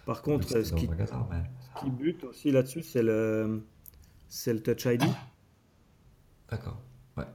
[0.04, 1.42] Par contre, euh, ce qui, magasin, mais...
[1.76, 3.62] ce qui bute aussi là-dessus, c'est le,
[4.28, 5.04] c'est le Touch ID.
[6.50, 6.80] D'accord.
[7.16, 7.26] Ouais.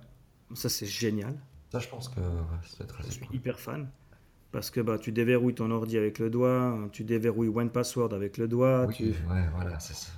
[0.54, 1.40] Ça, c'est génial.
[1.72, 2.22] Ça, je pense que
[2.64, 3.36] ça être Je assez suis cool.
[3.38, 3.90] hyper fan.
[4.52, 8.38] Parce que bah, tu déverrouilles ton ordi avec le doigt, tu déverrouilles One Password avec
[8.38, 10.10] le doigt, Oui, tu, ouais, voilà, c'est ça.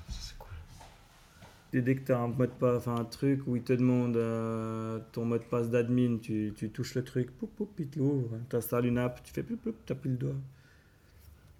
[1.71, 3.73] Et dès que tu as un mot de passe, enfin un truc où il te
[3.73, 7.87] demande euh, ton mot de passe d'admin, tu, tu touches le truc, poup, poup, il
[7.87, 8.37] te l'ouvre.
[8.49, 10.35] Tu installes une app, tu fais poup, tu appuies le doigt.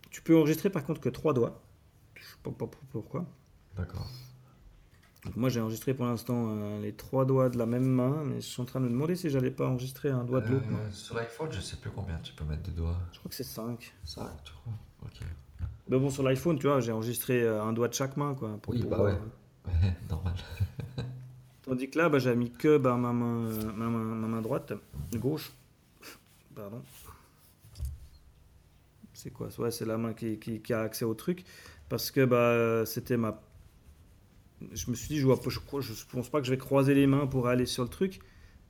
[0.10, 1.62] Tu peux enregistrer par contre que trois doigts.
[2.16, 3.26] Je sais pas, pas pourquoi.
[3.78, 4.08] D'accord.
[5.36, 8.48] Moi j'ai enregistré pour l'instant euh, les trois doigts de la même main, mais je
[8.48, 10.66] suis en train de me demander si j'allais pas enregistrer un doigt de l'autre.
[10.72, 12.98] Euh, sur l'iPhone, je sais plus combien tu peux mettre de doigts.
[13.12, 13.94] Je crois que c'est 5.
[14.06, 14.74] Ça, tu crois?
[15.04, 15.20] Ok.
[15.90, 18.34] Mais bon, sur l'iPhone, tu vois, j'ai enregistré euh, un doigt de chaque main.
[18.34, 19.20] Quoi, pour Oui, bah pouvoir- ouais.
[19.82, 20.34] Ouais, normal.
[21.64, 24.74] Tandis que là, bah, j'ai mis que bah, ma, main, ma, main, ma main droite,
[25.16, 25.52] gauche.
[26.56, 26.82] Pardon.
[29.14, 29.50] C'est quoi?
[29.60, 31.44] Ouais, c'est la main qui, qui- qui a accès au truc.
[31.90, 33.42] Parce que bah, c'était ma.
[34.74, 35.50] Je me suis dit, je, vois, je,
[35.82, 38.20] je pense pas que je vais croiser les mains pour aller sur le truc.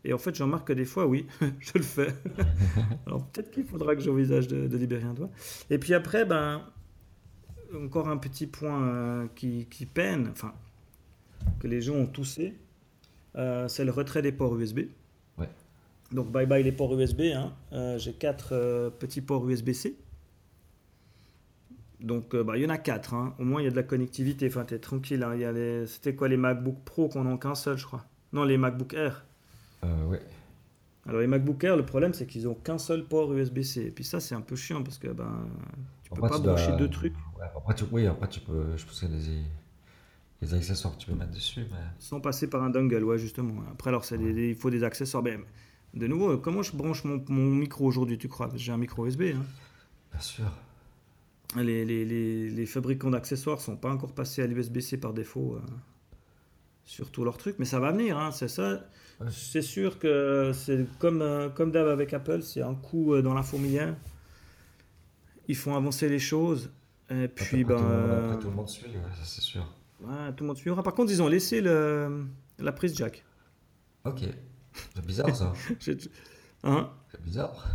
[0.06, 1.26] Et en fait, j'en remarque que des fois, oui,
[1.60, 2.14] je le fais.
[3.08, 5.30] Alors peut-être qu'il faudra que j'envisage de, de libérer un doigt.
[5.70, 6.64] Et puis après, ben,
[7.76, 10.54] encore un petit point euh, qui, qui peine, enfin,
[11.60, 12.56] que les gens ont toussé,
[13.36, 14.80] euh, c'est le retrait des ports USB.
[15.38, 15.50] Ouais.
[16.12, 17.22] Donc bye bye les ports USB.
[17.36, 17.54] hein.
[17.74, 19.96] Euh, J'ai quatre euh, petits ports USB-C.
[22.02, 23.14] Donc bah, il y en a quatre.
[23.14, 23.36] hein.
[23.40, 24.48] Au moins il y a de la connectivité.
[24.48, 25.22] Enfin t'es tranquille.
[25.24, 25.36] hein.
[25.36, 25.86] Les...
[25.88, 28.06] C'était quoi les MacBook Pro qu'on n'a qu'un seul, je crois?
[28.34, 29.26] Non les MacBook Air.
[29.84, 30.22] Ouais.
[31.06, 33.82] Alors les MacBook Air, le problème c'est qu'ils ont qu'un seul port USB-C.
[33.88, 35.48] Et puis ça c'est un peu chiant parce que ben
[36.04, 37.84] tu peux Après, pas tu dois- brancher deux trucs Ouais, après, tu...
[37.92, 38.76] Oui, après, tu peux.
[38.76, 39.40] Je pense qu'il y
[40.42, 41.78] des accessoires que tu peux mettre dessus, mais.
[42.00, 43.04] sans passer par un dongle.
[43.04, 43.62] Ouais justement.
[43.72, 45.22] Après alors des- il faut des accessoires.
[45.24, 45.42] Ben,
[45.94, 48.50] de nouveau, comment je branche mon, mon micro aujourd'hui, tu crois?
[48.56, 49.24] J'ai un micro USB.
[49.36, 49.42] hein.
[50.12, 50.46] Bien sûr.
[51.58, 55.62] Les, les, les, les fabricants d'accessoires sont pas encore passés à l'USB-C par défaut euh,
[56.86, 58.86] sur tous leurs trucs, mais ça va venir, hein, c'est ça.
[59.20, 59.28] Ouais.
[59.32, 63.34] C'est sûr que c'est comme, euh, comme d'hab avec Apple, c'est un coup euh, dans
[63.34, 63.96] la fourmilière.
[65.48, 66.70] Ils font avancer les choses,
[67.10, 69.26] et puis après, ben, tout, le monde- euh, après, tout le monde suit, ouais, ça
[69.26, 69.66] c'est sûr.
[70.02, 70.84] Ouais, tout le monde suivra.
[70.84, 72.26] Par contre, ils ont laissé le,
[72.60, 73.24] la prise jack.
[74.06, 74.22] Ok.
[74.96, 75.54] C'est bizarre ça.
[76.64, 76.90] Hein?
[77.10, 77.66] C'est bizarre.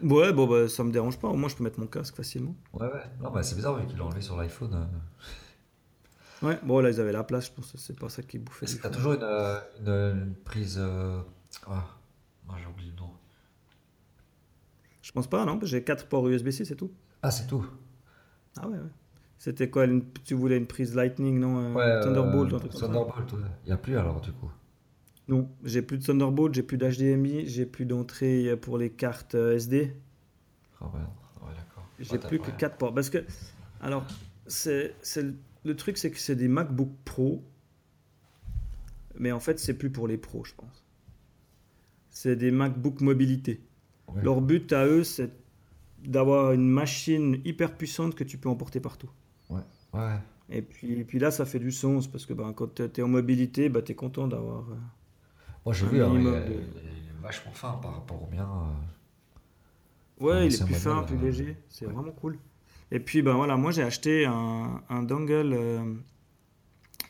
[0.00, 2.56] ouais, bon, bah, ça me dérange pas, au moins je peux mettre mon casque facilement.
[2.72, 3.04] Ouais, ouais.
[3.20, 4.74] Non, bah, c'est bizarre vu qu'il l'a enlevé sur l'iPhone.
[4.74, 6.46] euh.
[6.46, 8.64] Ouais, bon, là ils avaient la place, je pense que c'est pas ça qui bouffait.
[8.66, 10.76] Est-ce que t'as toujours une, euh, une, une prise.
[10.78, 11.20] euh,
[11.68, 11.84] Ah,
[12.46, 13.10] moi j'ai oublié le nom.
[15.02, 16.90] Je pense pas, non, j'ai quatre ports USB-C, c'est tout.
[17.22, 17.64] Ah, c'est tout.
[18.60, 18.90] Ah ouais, ouais.
[19.38, 22.72] C'était quoi une- Tu voulais une prise Lightning, non euh, Ouais, Thunderbolt, euh, un truc
[22.72, 23.38] Thunderbolt, ouais.
[23.64, 24.50] Il n'y a plus alors du coup.
[25.28, 29.54] Non, j'ai plus de Thunderbolt, j'ai plus d'HDMI, j'ai plus d'entrée pour les cartes euh,
[29.56, 29.94] SD.
[30.80, 30.92] Ah ouais,
[31.48, 31.86] ouais d'accord.
[32.00, 32.56] J'ai plus que ouais.
[32.58, 32.94] 4 ports.
[32.94, 33.24] Parce que,
[33.80, 34.06] alors,
[34.46, 35.34] c'est, c'est le,
[35.64, 37.44] le truc, c'est que c'est des MacBook Pro.
[39.18, 40.84] Mais en fait, c'est plus pour les pros, je pense.
[42.10, 43.60] C'est des MacBook mobilité.
[44.08, 44.22] Ouais.
[44.22, 45.30] Leur but à eux, c'est
[46.04, 49.10] d'avoir une machine hyper puissante que tu peux emporter partout.
[49.92, 50.18] Ouais,
[50.50, 53.08] Et puis, puis là, ça fait du sens parce que ben, quand tu es en
[53.08, 54.70] mobilité, ben, tu es content d'avoir.
[54.70, 54.74] euh,
[55.64, 56.52] moi j'ai vu, hein, il, est, de-
[56.84, 58.48] il est vachement fin par rapport au mien.
[60.20, 60.24] euh.
[60.24, 61.56] Ouais, il est plus fin, plus euh, léger.
[61.68, 61.92] C'est ouais.
[61.92, 62.38] vraiment cool.
[62.90, 65.94] Et puis, ben voilà, moi j'ai acheté un, un dongle euh,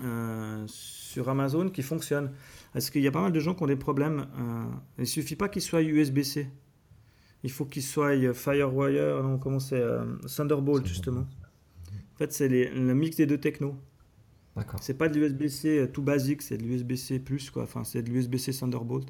[0.01, 2.33] euh, sur Amazon qui fonctionne.
[2.72, 4.26] Parce qu'il y a pas mal de gens qui ont des problèmes.
[4.39, 4.64] euh,
[4.99, 6.49] il suffit pas qu'il soit USB-C.
[7.45, 9.83] Il faut qu'il soit Firewire, non, comment c'est
[10.37, 11.26] Thunderbolt, justement.
[12.18, 13.76] En fait, c'est le mix des deux technos.
[14.56, 14.80] D'accord.
[14.82, 17.62] C'est pas de l'USB-C euh, tout basique, c'est de l'USB-C plus, quoi.
[17.62, 19.08] Enfin, c'est de l'USB-C Thunderbolt.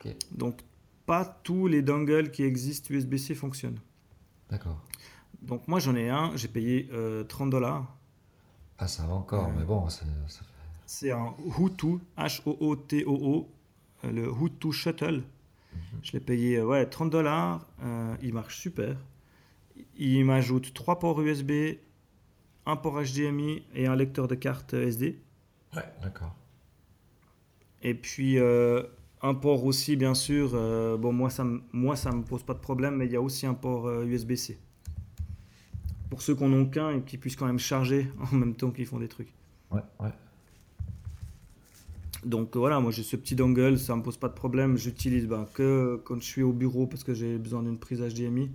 [0.00, 0.14] Ok.
[0.32, 0.60] Donc,
[1.04, 3.78] pas tous les dongles qui existent USB-C fonctionnent.
[4.48, 4.82] D'accord.
[5.42, 7.94] Donc, moi, j'en ai un, j'ai payé euh, 30 dollars.
[8.78, 9.54] Ah, ça va encore, Ouais.
[9.58, 10.46] mais bon, c'est- ça fait.
[10.86, 13.48] C'est un Hutu, H-O-O-T-O-O,
[14.04, 15.22] euh, le Hutu Shuttle.
[16.02, 17.66] Je l'ai payé euh, ouais, 30 dollars.
[18.22, 18.96] il marche super.
[19.98, 21.50] Il m'ajoute 3 ports USB,
[22.66, 25.18] un port HDMI et un lecteur de carte SD.
[25.74, 26.34] Ouais, d'accord.
[27.82, 28.82] Et puis euh,
[29.22, 30.50] un port aussi, bien sûr.
[30.54, 33.16] euh, bon, moi ça, me- moi, ça me pose pas de problème, mais il y
[33.16, 34.58] a aussi un port euh, USB-C.
[36.10, 38.70] Pour ceux qui en ont qu'un et qui puissent quand même charger en même temps
[38.70, 39.32] qu'ils font des trucs.
[39.70, 40.10] Ouais, ouais.
[42.24, 44.76] Donc euh, voilà, moi j'ai ce petit dongle, ça me pose pas de problème.
[44.76, 48.50] J'utilise ben, que quand je suis au bureau parce que j'ai besoin d'une prise HDMI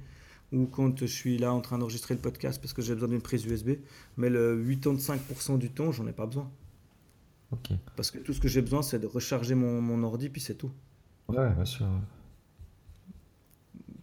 [0.52, 3.22] ou quand je suis là en train d'enregistrer le podcast parce que j'ai besoin d'une
[3.22, 3.72] prise USB.
[4.18, 6.50] Mais le 85% du temps, j'en ai pas besoin.
[7.96, 10.56] Parce que tout ce que j'ai besoin, c'est de recharger mon, mon ordi, puis c'est
[10.56, 10.72] tout.
[11.28, 11.86] Ouais, bien sûr.
[11.86, 13.14] ouais.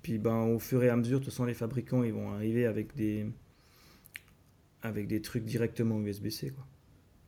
[0.03, 2.66] Puis ben, au fur et à mesure, de toute façon, les fabricants ils vont arriver
[2.66, 3.26] avec des,
[4.82, 6.51] avec des trucs directement USB-C.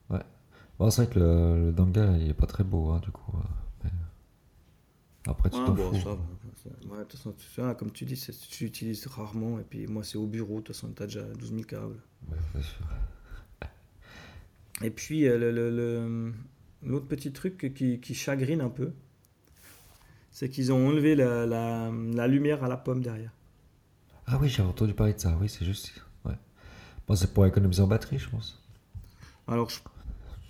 [0.09, 0.23] Quoi.
[0.79, 3.33] Bon, c'est vrai que le, le dongle, il est pas très beau, hein, du coup.
[3.37, 3.41] euh,
[3.83, 3.91] mais-
[5.29, 5.99] Après, tu Ah, t'en bon, fous.
[5.99, 6.17] ça-
[6.69, 9.59] ouais, de toute façon, tu comme tu dis, tu utilises rarement.
[9.59, 10.59] Et puis moi, c'est au bureau.
[10.59, 11.99] De toute façon, tu as déjà 12 000 câbles.
[12.29, 12.85] Ouais, bien sûr.
[14.83, 16.33] Et puis, euh, le, le- le-
[16.83, 18.91] l'autre petit truc qui, qui chagrine un peu,
[20.31, 23.31] c'est qu'ils ont enlevé la, la- la lumière à la pomme derrière.
[24.27, 25.37] Ah oui, j'ai entendu parler de ça.
[25.39, 25.91] Oui, c'est juste.
[26.25, 26.33] Ouais.
[27.07, 28.59] Bon, c'est pour économiser en batterie, je pense.
[29.47, 29.79] Alors, je,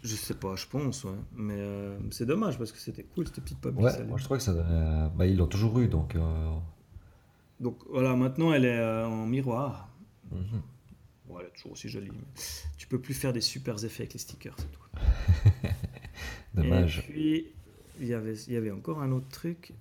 [0.04, 1.12] je sais pas, je pense, ouais.
[1.36, 4.40] Mais euh, c'est dommage parce que c'était cool, cette petite qui Ouais, moi je trouvais
[4.40, 4.68] que ça donnait.
[4.70, 6.16] euh, Bah, ils l'ont toujours eu, donc.
[6.16, 6.56] euh,
[7.60, 9.90] Donc voilà, maintenant elle est euh, en miroir.
[10.32, 10.62] mhm.
[11.28, 12.10] Bon, elle est toujours aussi jolie.
[12.12, 12.42] Mais
[12.78, 14.82] tu peux plus faire des super effets avec les stickers, c'est tout.
[16.56, 17.00] Dommage.
[17.00, 17.46] Et puis,
[18.00, 19.74] il y avait, il y avait encore un autre truc.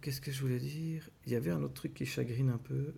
[0.00, 1.08] Qu'est-ce que je voulais dire?
[1.26, 2.94] Il y avait un autre truc qui chagrine un peu.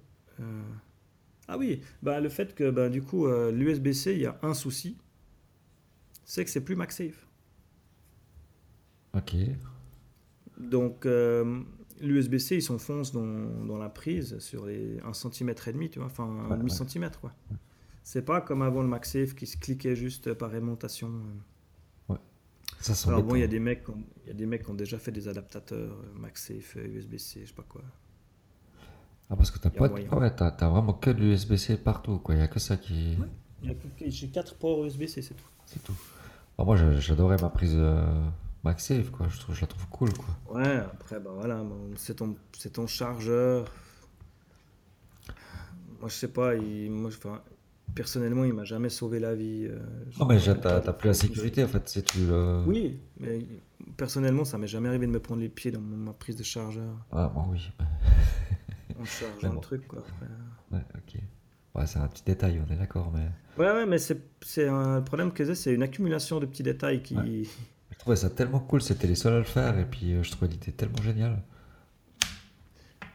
[1.49, 4.39] Euh, Ah oui, bah, le fait que bah, du coup, euh, l'USB-C, il y a
[4.43, 4.97] un souci.
[6.25, 7.27] C'est que c'est plus MagSafe.
[9.15, 9.35] Ok.
[10.59, 11.63] Donc, euh,
[12.01, 16.07] l'USB-C, il s'enfonce dans, dans la prise sur les 1 cm et demi, tu vois,
[16.07, 16.77] enfin un Ouais, demi ouais.
[16.77, 17.35] centimètre, quoi.
[18.03, 21.11] C'est pas comme avant le MagSafe qui se cliquait juste par aimantation.
[22.81, 24.47] Ça sent Alors bon, il y a des mecs, qui ont- il y a des
[24.47, 27.83] mecs qui ont déjà fait des adaptateurs euh, MagSafe, euh, USB-C, je sais pas quoi.
[29.31, 29.95] Ah, parce que t'as pas de...
[30.11, 32.35] ah ouais, t'as, t'as vraiment que de l'USB-C partout, quoi.
[32.35, 33.17] Il y a que ça qui...
[33.19, 33.75] Ouais.
[33.99, 35.45] Que- J'ai 4 ports USB-C, c'est tout.
[35.67, 35.95] C'est tout.
[36.59, 38.05] Ah, moi, j'a- j'adorais ma prise euh,
[38.63, 39.27] MagSafe, quoi.
[39.29, 40.61] Je, trouve, je la trouve cool, quoi.
[40.61, 41.65] Ouais, après, bah voilà,
[41.97, 43.65] c'est ton, c'est ton chargeur.
[46.01, 47.41] Moi, je sais pas, il, moi, je- enfin,
[47.95, 49.67] personnellement, il m'a jamais sauvé la vie.
[49.71, 49.79] euh,
[50.21, 52.63] Non, mais t'as, t'as plus la sécurité, en fait, si tu le...
[52.67, 53.47] Oui, mais
[53.97, 56.95] personnellement, ça m'est jamais arrivé de me prendre les pieds dans ma prise de chargeur
[57.11, 57.71] Ah, bon, oui.
[59.01, 59.55] En chargeant bon.
[59.55, 60.03] le truc, quoi.
[60.73, 61.21] Ouais, ok.
[61.75, 63.29] Ouais, c'est un petit détail, on est d'accord, mais...
[63.63, 67.17] Ouais, ouais, mais c'est, un problème que c'est une accumulation de petits détails qui.
[67.17, 67.43] Ouais.
[67.91, 70.31] Je trouvais ça tellement cool, c'était les seuls à le faire, et puis euh, je
[70.31, 71.43] trouvais l'idée tellement géniale.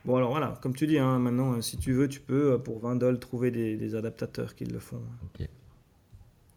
[0.05, 2.57] Bon, alors voilà, comme tu dis, hein, maintenant, euh, si tu veux, tu peux, euh,
[2.57, 5.01] pour 20 dollars, trouver des, des adaptateurs qui le font.
[5.25, 5.47] Ok.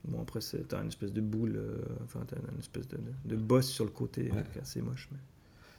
[0.04, 1.60] Bon, après, t'as une espèce de boule,
[2.04, 4.42] enfin, t'as une espèce de, de, de bosse sur le côté, Ouais.
[4.52, 5.08] qui est assez moche.
[5.12, 5.18] Mais...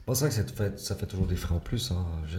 [0.06, 2.06] Bon, c'est vrai que ça fait, ça fait toujours des frais en plus, hein.
[2.28, 2.38] je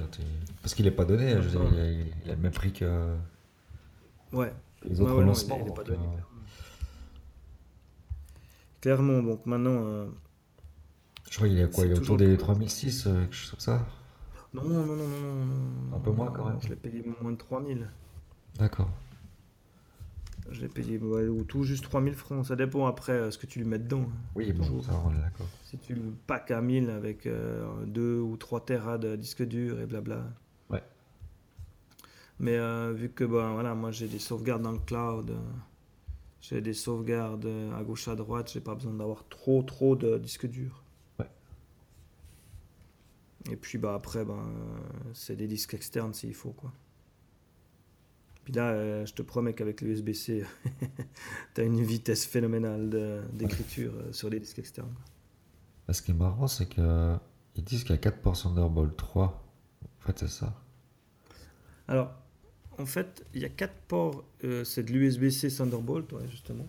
[0.62, 1.90] parce qu'il est pas donné, je veux dire, il, a,
[2.24, 3.14] il a le même prix que
[4.32, 4.52] Ouais,
[4.84, 5.56] les autres ouais, non, lancements.
[5.56, 6.20] il est- il est pas donc, donné, euh,
[8.80, 9.22] clairement.
[9.22, 10.06] Donc maintenant, euh,
[11.30, 13.86] je crois qu'il est quoi, il est autour des 3006, euh, quelque chose comme ça.
[14.52, 15.96] non, non, non, non, non, non.
[15.96, 16.58] Un peu moins, quand même.
[16.62, 17.88] Je l'ai payé moins de 3000.
[18.58, 18.90] D'accord.
[20.50, 22.46] Je l'ai payé, ouais, ou tout juste 3000 francs.
[22.46, 24.02] Ça dépend après euh, ce que tu lui mets dedans.
[24.02, 24.12] hein.
[24.34, 24.84] Oui, bon, Toujours.
[24.84, 25.46] ça, on est d'accord.
[25.64, 27.26] Si tu le packs à 1000 avec
[27.86, 30.22] 2 ou 3 terras de disque dur et blabla.
[30.70, 30.82] Ouais.
[32.38, 35.40] Mais euh, vu que ben, voilà, moi j'ai des sauvegardes dans le cloud, euh,
[36.40, 40.18] j'ai des sauvegardes euh, à gauche à droite, j'ai pas besoin d'avoir trop trop de
[40.18, 40.82] disque dur.
[41.18, 41.30] Ouais.
[43.50, 44.78] Et puis bah après ben, euh,
[45.14, 46.72] c'est des disques externes s'il faut quoi.
[48.44, 50.44] Puis là, euh, je te promets qu'avec le USB-C,
[51.54, 54.92] tu as une vitesse phénoménale d'écriture euh, sur les disques externes.
[55.90, 57.16] Ce qui est marrant, c'est que
[57.56, 59.24] ils disent qu'il y a 4 pour Thunderbolt 3.
[59.26, 60.52] En fait, c'est ça.
[61.88, 62.12] Alors,
[62.78, 64.24] en fait, il y a quatre ports.
[64.44, 66.66] euh, c'est de l'USB-C Thunderbolt, ouais, justement.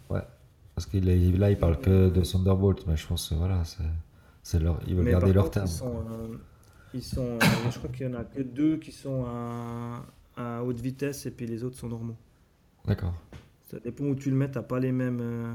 [0.76, 3.84] Parce qu'il est- là, ils parlent que de Thunderbolt, mais je pense que voilà, c'est,
[4.44, 5.68] c'est leur, ils veulent Mais garder leur contre, terme.
[5.68, 6.38] Ils sont, euh,
[6.94, 10.06] ils sont euh, je crois qu'il y en a que deux qui sont à,
[10.38, 12.18] à haute vitesse et puis les autres sont normaux.
[12.86, 13.14] D'accord.
[13.70, 15.54] Ça dépend où tu le mets, t'as pas les mêmes, euh,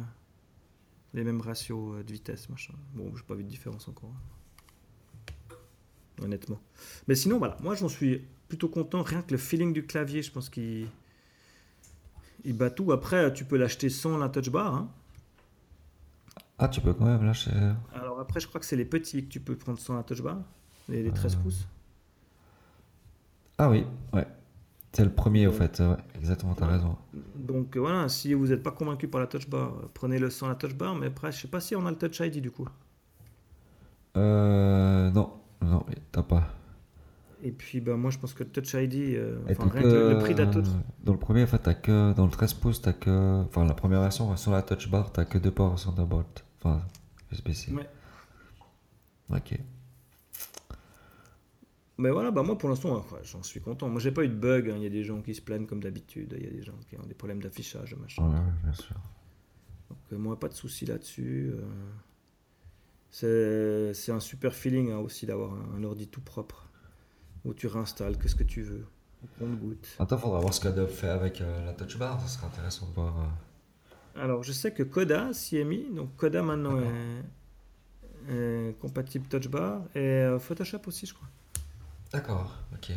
[1.14, 2.74] les mêmes ratios euh, de vitesse, machin.
[2.94, 4.12] Bon, j'ai pas vu de différence encore.
[6.22, 6.60] Honnêtement.
[7.08, 9.02] Mais sinon, voilà, moi j'en suis plutôt content.
[9.02, 10.86] Rien que le feeling du clavier, je pense qu'il
[12.44, 12.92] il bat tout.
[12.92, 14.74] Après, tu peux l'acheter sans la touch bar.
[14.74, 14.90] hein.
[16.58, 17.50] Ah, tu peux quand même lâcher.
[17.94, 20.20] Alors après, je crois que c'est les petits que tu peux prendre sans la touch
[20.20, 20.38] bar,
[20.90, 21.42] les, les 13 Ah.
[21.42, 21.66] pouces.
[23.56, 24.26] Ah oui, ouais.
[24.92, 25.78] C'est le premier, au fait.
[25.80, 26.72] Ouais, exactement, t'as Ouais.
[26.72, 26.96] raison.
[27.36, 30.56] Donc euh, voilà, si vous n'êtes pas convaincu par la touch bar, prenez-le sans la
[30.56, 30.94] touch bar.
[30.96, 32.66] Mais après, je sais pas si on a le touch ID du coup.
[34.16, 35.10] Euh.
[35.12, 35.32] Non,
[35.62, 36.48] non, t'as pas.
[37.42, 40.10] Et puis, bah, moi, je pense que le touch ID, euh, t'as rien que le,
[40.12, 40.66] le prix de la touch.
[41.04, 42.12] Dans le premier, en fait, t'as que.
[42.12, 43.42] Dans le 13 pouces, t'as que.
[43.44, 46.44] Enfin, la première version, sur la touch bar, t'as que deux ports Thunderbolt.
[46.58, 46.82] Enfin,
[47.32, 47.72] USB-C.
[47.72, 47.88] Ouais.
[49.34, 49.58] Ok.
[52.00, 53.88] Mais voilà, bah moi pour l'instant, ouais, j'en suis content.
[53.88, 54.70] Moi, j'ai pas eu de bug.
[54.70, 54.74] hein.
[54.76, 56.34] Il y a des gens qui se plaignent comme d'habitude.
[56.38, 58.22] Il y a des gens qui ont des problèmes d'affichage, machin.
[58.26, 58.96] Ouais, bien sûr.
[59.90, 61.52] Donc, euh, moi, pas de souci là-dessus.
[61.54, 61.60] euh.
[63.92, 66.68] C'est un super feeling hein, aussi d'avoir un, un ordi tout propre
[67.44, 68.86] où tu réinstalles que ce que tu veux.
[69.40, 69.86] On goûte.
[69.98, 72.20] Attends, faudra voir ce qu'Adobe fait avec euh, la touch bar.
[72.22, 73.14] Ça sera intéressant de voir.
[73.18, 74.22] euh.
[74.22, 75.90] Alors, je sais que Coda s'y est mis.
[75.94, 81.28] Donc, Coda maintenant est, est compatible Touch Bar et Photoshop aussi, je crois.
[82.12, 82.92] D'accord, ok.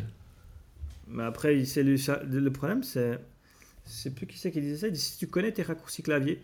[1.08, 3.20] Mais après, il- c'est le, problème, c'est.
[3.86, 4.88] Je sais plus qui c'est qui disait ça.
[4.88, 6.42] Il dit si tu connais tes raccourcis clavier,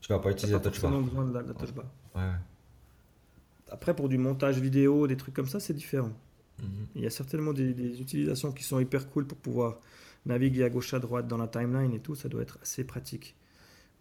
[0.00, 1.00] Tu vas pas utiliser la touch bar.
[1.00, 1.84] besoin de la, Touch Bar.
[2.14, 2.36] Ouais, ouais.
[3.70, 6.12] Après, pour du montage vidéo, des trucs comme ça, c'est différent.
[6.62, 6.86] Mhm.
[6.96, 9.78] Il y a certainement des, des utilisations qui sont hyper cool pour pouvoir
[10.24, 12.14] naviguer à gauche à droite dans la timeline et tout.
[12.14, 13.34] Ça doit être assez pratique.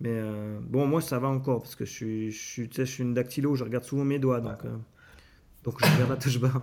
[0.02, 2.86] Mais euh, bon, moi, ça va encore parce que je suis, je suis, tu sais,
[2.86, 4.42] je suis une dactylo, je regarde souvent mes doigts.
[4.42, 4.76] Donc, euh,
[5.64, 6.62] donc je regarde la touch bar.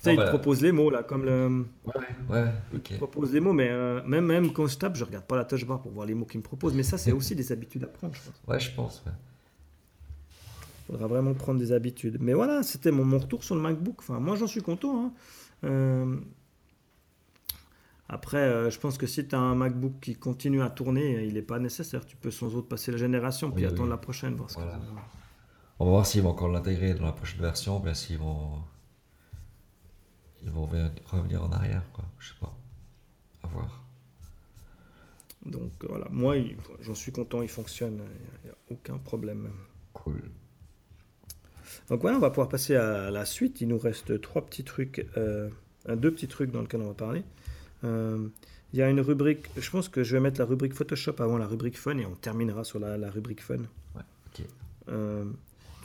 [0.00, 1.64] Sais, il bah, te propose les mots là, comme le.
[1.84, 1.92] Ouais,
[2.30, 2.96] ouais, Il ok.
[2.98, 5.64] propose des mots, mais euh, même, même quand je tape, je regarde pas la touch
[5.66, 6.72] bar pour voir les mots qu'il me propose.
[6.74, 8.40] Mais ça, c'est aussi des habitudes à prendre, je pense.
[8.46, 9.12] Ouais, je pense, ouais.
[10.86, 12.18] faudra vraiment prendre des habitudes.
[12.20, 13.96] Mais voilà, c'était mon, mon retour sur le MacBook.
[13.98, 15.06] Enfin, moi, j'en suis content.
[15.06, 15.12] hein.
[15.64, 16.16] Euh,
[18.08, 21.34] Après, euh, je pense que si tu as un MacBook qui continue à tourner, il
[21.34, 22.06] n'est pas nécessaire.
[22.06, 23.90] Tu peux sans autre passer la génération, puis Oui, attendre oui.
[23.90, 24.34] la prochaine.
[24.36, 24.78] Voir ce que Voilà.
[25.80, 28.52] On va voir s'ils vont encore l'intégrer dans la prochaine version, bien s'ils vont.
[30.42, 32.04] Ils vont revenir en arrière, quoi.
[32.18, 32.56] Je sais pas.
[33.42, 33.84] À voir.
[35.46, 36.34] Donc voilà, moi
[36.80, 38.00] j'en suis content, il fonctionne,
[38.42, 39.48] il n'y a, aucun problème.
[39.92, 40.20] Cool.
[41.88, 43.60] Donc voilà, on va pouvoir passer à la suite.
[43.60, 45.48] Il nous reste trois petits trucs, euh,
[45.88, 47.22] deux petits trucs dans lesquels on va parler.
[47.84, 48.28] Euh,
[48.72, 51.38] il y a une rubrique, je pense que je vais mettre la rubrique Photoshop avant
[51.38, 53.60] la rubrique Fun et on terminera sur la, rubrique Fun.
[53.94, 54.44] Ouais, ok.
[54.90, 55.24] Euh,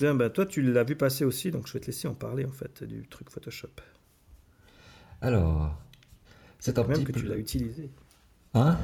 [0.01, 2.51] ben, toi, tu l'as vu passer aussi, donc je vais te laisser en parler en
[2.51, 3.69] fait du truc Photoshop.
[5.23, 5.71] Alors,
[6.59, 7.89] c'est un même que tu l'as utilisé.
[8.53, 8.77] Hein?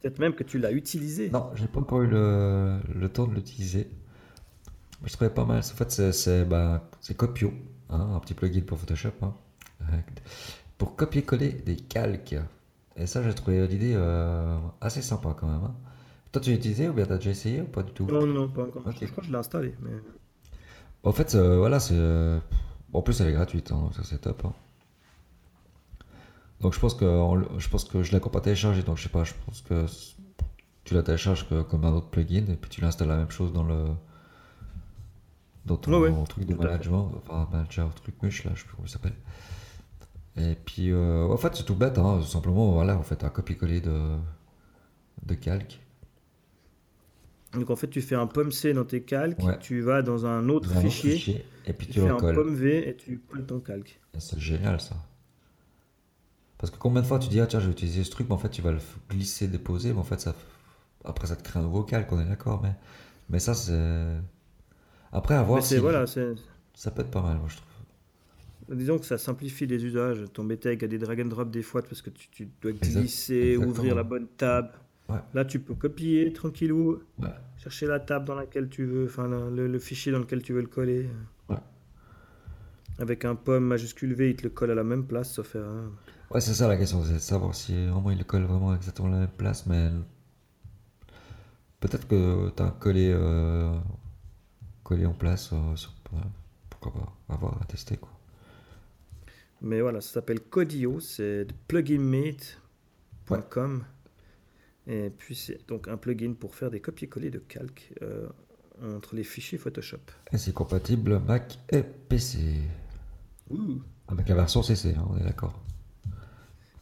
[0.00, 1.30] Peut-être même que tu l'as utilisé.
[1.30, 3.88] Non, j'ai pas encore eu le, le temps de l'utiliser.
[5.04, 5.58] Je trouvais pas mal.
[5.58, 7.52] En fait, c'est bah, Copio,
[7.88, 9.32] hein, un petit plugin pour Photoshop, hein,
[10.76, 12.34] pour copier-coller des calques.
[12.96, 15.62] Et ça, j'ai trouvé l'idée euh, assez sympa quand même.
[15.62, 15.74] Hein.
[16.32, 18.06] Toi, tu l'as utilisé ou bien t'as déjà essayé ou pas du tout?
[18.06, 18.82] Non, non, pas encore.
[18.90, 19.76] Je crois que je l'ai installé.
[19.82, 19.92] Mais...
[21.04, 21.94] En fait, euh, voilà, c'est.
[22.92, 24.44] En plus, elle est gratuite, hein, donc ça c'est top.
[26.60, 27.04] Donc je pense que
[27.58, 29.24] je pense que je l'ai encore pas téléchargé, donc je sais pas.
[29.24, 29.86] Je pense que
[30.84, 33.64] tu la télécharges comme un autre plugin et puis tu l'installes la même chose dans
[33.64, 33.86] le
[35.64, 38.90] dans ton truc de management, enfin manager, truc mush là, je sais plus comment il
[38.90, 39.14] s'appelle.
[40.36, 43.80] Et puis, euh, en fait, c'est tout bête, hein, simplement, voilà, en fait, un copier-coller
[43.80, 44.16] de,
[45.24, 45.80] de calque.
[47.52, 50.48] Donc en fait, tu fais un pomme C dans tes calques, tu vas dans un
[50.48, 54.00] autre, fichier, et puis tu, tu fais un pomme V et tu colles ton calque.
[54.18, 54.96] C'est génial ça.
[56.64, 58.34] Parce que combien de fois tu dis, ah tiens, je vais utiliser ce truc, mais
[58.34, 58.78] en fait, tu vas le
[59.10, 60.34] glisser, déposer, mais en fait, ça,
[61.04, 62.72] après, ça te crée un nouveau calque, on est d'accord, mais,
[63.28, 64.16] mais ça, c'est.
[65.12, 65.76] Après, à voir si.
[65.76, 68.78] Voilà, ça peut être pas mal, moi, je trouve.
[68.78, 70.24] Disons que ça simplifie les usages.
[70.32, 74.02] T'embêter avec des drag and drop des fois parce que tu, dois glisser, ouvrir la
[74.02, 74.70] bonne table.
[75.34, 77.02] Là, tu peux copier tranquillou,
[77.58, 80.66] chercher la table dans laquelle tu veux, enfin le, fichier dans lequel tu veux le
[80.66, 81.10] coller.
[82.98, 85.90] Avec un pomme majuscule V, il te le colle à la même place, sauf erreur.
[86.34, 89.06] Ouais, c'est ça la question, c'est de savoir si vraiment il le colle vraiment exactement
[89.06, 89.88] la même place, mais
[91.78, 93.72] peut-être que tu as collé, euh,
[94.82, 95.76] collé en place, euh,
[96.68, 98.10] pourquoi pas, avoir à tester quoi.
[99.62, 103.84] Mais voilà, ça s'appelle Codio, c'est pluginmate.com.
[104.88, 108.26] Et puis c'est donc un plugin pour faire des copier-coller de calque euh,
[108.82, 110.00] entre les fichiers Photoshop.
[110.32, 112.40] Et c'est compatible Mac et PC.
[114.08, 115.60] Avec la version CC, hein, on est d'accord.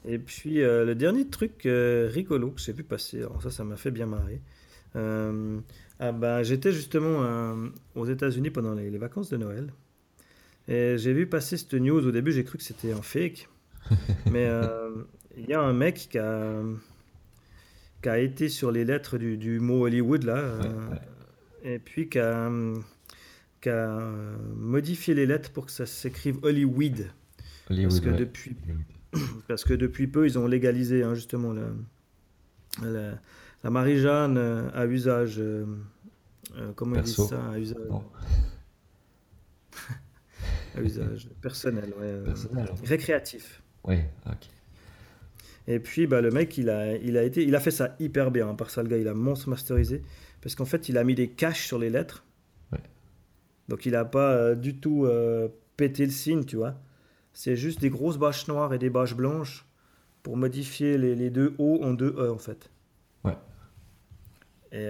[0.05, 3.65] Et puis euh, le dernier truc euh, rigolo que j'ai vu passer, alors ça, ça
[3.65, 4.41] m'a fait bien marrer.
[4.95, 7.55] ah ben, J'étais justement
[7.95, 9.73] aux États-Unis pendant les, vacances de Noël.
[10.69, 12.07] Et j'ai vu passer cette news.
[12.07, 13.49] Au début, j'ai cru que c'était un fake.
[14.31, 14.91] Mais euh,
[15.37, 16.63] il y a un mec qui a,
[18.03, 20.37] qui a été sur les lettres du, du mot Hollywood, là.
[20.37, 20.95] Euh,
[21.65, 22.51] et puis qui a,
[23.61, 24.13] qui a,
[24.57, 27.11] modifié les lettres pour que ça s'écrive Hollywood.
[27.71, 28.57] Hollywood parce, que depuis,
[29.49, 31.69] parce que depuis peu, ils ont légalisé hein, justement la,
[32.83, 33.13] la,
[33.63, 34.39] la Marie-Jeanne
[34.75, 35.39] à usage.
[35.39, 35.67] Euh,
[36.75, 37.89] comment ils disent ça à usage?
[40.75, 42.25] À usage personnel, euh,
[42.85, 43.63] récréatif.
[43.85, 44.49] Oui, ok.
[45.67, 48.31] Et puis bah, le mec, il a, il, a été, il a fait ça hyper
[48.31, 48.49] bien.
[48.49, 50.03] Hein, par ça, le gars, il a monstre masterisé.
[50.41, 52.25] Parce qu'en fait, il a mis des caches sur les lettres.
[53.69, 56.75] Donc il n'a pas euh, du tout euh, pété le signe, tu vois.
[57.33, 59.67] C'est juste des grosses bâches noires et des bâches blanches
[60.23, 62.71] pour modifier les, les deux O en deux E, en fait.
[63.25, 63.37] Ouais.
[64.73, 64.87] Et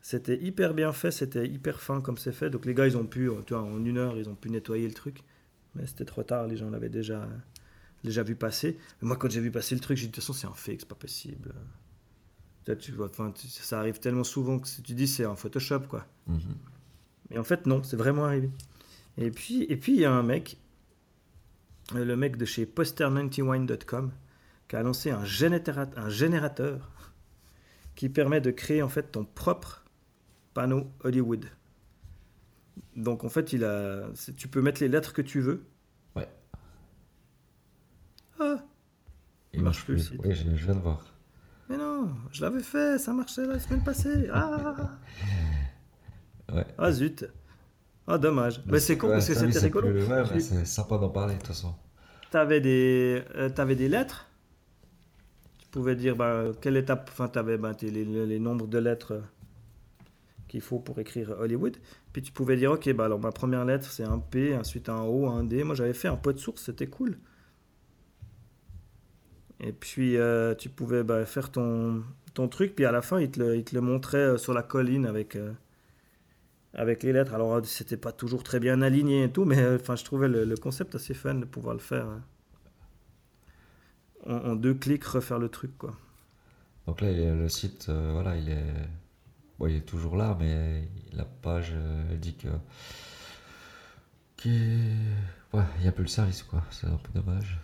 [0.00, 2.50] c'était hyper bien fait, c'était hyper fin comme c'est fait.
[2.50, 4.50] Donc les gars, ils ont pu, euh, tu vois, en une heure, ils ont pu
[4.50, 5.22] nettoyer le truc.
[5.74, 7.28] Mais c'était trop tard, les gens l'avaient déjà,
[8.02, 8.78] déjà vu passer.
[9.00, 10.54] Mais moi, quand j'ai vu passer le truc, j'ai dit de toute façon, c'est un
[10.54, 11.54] fake, c'est pas possible.
[12.78, 13.10] Tu vois,
[13.46, 16.06] ça arrive tellement souvent que si tu dis c'est un Photoshop, quoi.
[16.28, 17.40] Mais mm-hmm.
[17.40, 18.50] en fait, non, c'est vraiment arrivé.
[19.18, 20.69] Et puis, et puis il y a un mec, euh,
[21.94, 24.12] le mec de chez poster91.com,
[24.68, 27.12] qui a lancé un générateur, un générateur
[27.94, 29.84] qui permet de créer en fait ton propre
[30.54, 31.46] panneau Hollywood.
[32.96, 35.64] Donc en fait, il a, tu peux mettre les lettres que tu veux.
[36.16, 36.28] Ouais.
[38.38, 38.56] Ah.
[39.52, 40.12] Il, marche plus.
[40.24, 41.04] Oui, je, viens de voir.
[41.68, 44.28] Mais non, je l'avais fait, ça marchait la semaine passée.
[44.32, 44.98] Ah.
[46.52, 46.66] ouais.
[46.78, 47.26] Ah zut.
[48.06, 48.62] Ah dommage.
[48.66, 49.88] Mais, c'est con parce que c'était rigolo.
[49.88, 51.74] Ouais, c'est sympa d'en parler de toute façon.
[52.30, 54.26] T'avais des, euh, avais des lettres?
[55.58, 57.08] Tu pouvais dire bah, quelle étape.
[57.12, 59.22] Enfin, t'avais bah, les, les nombres de lettres
[60.50, 61.76] qu'il faut pour écrire Hollywood.
[62.12, 65.02] Puis tu pouvais dire, ok, bah alors ma première lettre c'est un P, ensuite un
[65.02, 65.62] O, un D.
[65.62, 67.18] Moi j'avais fait un pot de source, c'était cool.
[69.60, 72.02] Et puis euh, tu pouvais bah, faire ton,
[72.34, 74.52] ton truc, puis à la fin il te le, il te le montrait euh, sur
[74.52, 75.52] la colline avec, euh,
[76.74, 77.34] avec les lettres.
[77.34, 80.56] Alors, c'était pas toujours très bien aligné et tout, mais euh, enfin, je trouvais le,
[80.56, 82.06] concept assez fun de pouvoir le faire
[84.26, 85.96] euh, en, deux clics, refaire le truc, quoi.
[86.86, 88.74] Donc là, le site, euh, voilà, il est,
[89.58, 91.74] bon, il est toujours là, mais la page,
[92.10, 92.48] elle dit que
[94.36, 94.96] qu'il
[95.52, 96.62] ouais, il y a plus le service, quoi.
[96.70, 97.58] C'est un peu dommage.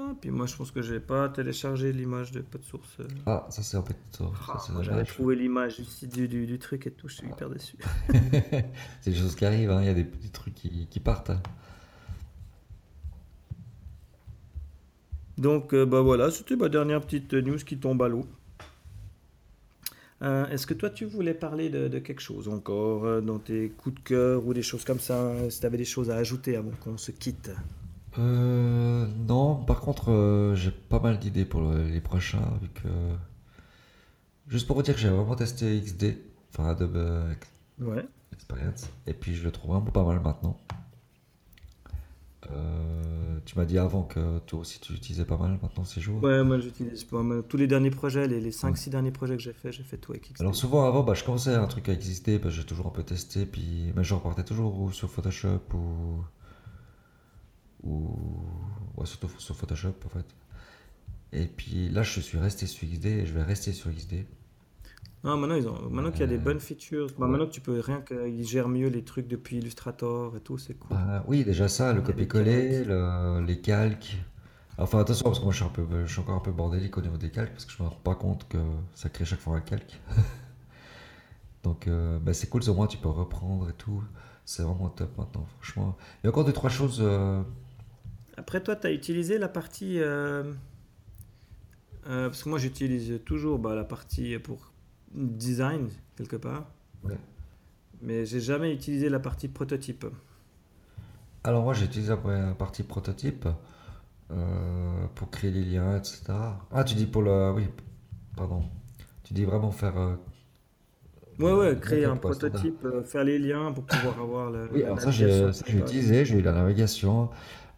[0.00, 2.98] Ah, puis moi, je pense que j'ai pas téléchargé l'image de de source.
[3.26, 7.08] Ah, ça c'est un peu ah, J'avais trouvé l'image du, du, du, truc et tout,
[7.08, 7.76] je suis hyper déçu.
[9.00, 9.80] c'est des choses qui arrivent, hein.
[9.82, 11.30] il y a des petits trucs qui, qui partent.
[11.30, 11.42] Hein.
[15.36, 18.26] Donc, euh, bah voilà, c'était ma dernière petite news qui tombe à l'eau.
[20.22, 23.70] Euh, est-ce que toi, tu voulais parler de, de quelque chose encore, euh, dans tes
[23.70, 26.56] coups de cœur ou des choses comme ça, si tu avais des choses à ajouter
[26.56, 27.50] avant qu'on se quitte?
[28.18, 32.58] Euh, non, par contre, euh, j'ai pas mal d'idées pour les prochains.
[32.60, 32.88] Vu que...
[34.48, 36.16] Juste pour vous dire que j'ai vraiment testé XD,
[36.52, 37.34] enfin Adobe euh,
[37.80, 38.04] ouais.
[38.32, 40.58] Experience, et puis je le trouve vraiment pas mal maintenant.
[43.44, 46.22] tu m'as dit avant que toi aussi tu l'utilisais pas mal maintenant ces jours.
[46.22, 47.42] Ouais, moi j'utilise pas mal.
[47.42, 50.12] Tous les derniers projets, les, les 5-6 derniers projets que j'ai fait, j'ai fait tout
[50.12, 50.40] avec XD.
[50.40, 53.02] Alors souvent avant, bah, je commençais un truc avec XD, bah, j'ai toujours un peu
[53.02, 56.22] testé, puis mais je repartais toujours sur Photoshop ou
[57.84, 58.16] ou
[59.04, 60.26] surtout sur Photoshop en fait.
[61.32, 64.24] Et puis là, je suis resté sur XD et je vais rester sur XD.
[65.24, 67.52] Non, maintenant, ils ont, maintenant qu'il y a des euh, bonnes features, bah, maintenant que
[67.52, 70.96] tu peux rien qu'ils gèrent mieux les trucs depuis Illustrator et tout, c'est cool.
[70.96, 72.84] Bah, oui, déjà ça, le copier-coller,
[73.46, 74.16] les calques.
[74.78, 76.96] Enfin, attention, parce que moi je suis, un peu, je suis encore un peu bordélique
[76.96, 78.58] au niveau des calques, parce que je me rends pas compte que
[78.94, 80.00] ça crée chaque fois un calque.
[81.64, 84.02] Donc, euh, bah, c'est cool, au moins tu peux reprendre et tout.
[84.44, 85.96] C'est vraiment top maintenant, franchement.
[86.22, 87.00] Il y a encore deux, trois choses.
[87.02, 87.42] Euh,
[88.38, 89.98] après, toi, tu as utilisé la partie.
[89.98, 90.44] Euh,
[92.08, 94.72] euh, parce que moi, j'utilise toujours bah, la partie pour
[95.12, 96.70] design, quelque part.
[97.02, 97.18] Ouais.
[98.00, 100.06] Mais j'ai jamais utilisé la partie prototype.
[101.42, 103.48] Alors, moi, j'ai utilisé la partie prototype
[104.30, 106.26] euh, pour créer les liens, etc.
[106.70, 107.50] Ah, tu dis pour le.
[107.50, 107.64] Oui,
[108.36, 108.62] pardon.
[109.24, 110.16] Tu dis vraiment faire.
[111.40, 114.68] Ouais, ouais, créer un prototype, faire les liens pour pouvoir avoir le.
[114.72, 117.30] Oui, alors ça, j'ai utilisé, j'ai eu la navigation.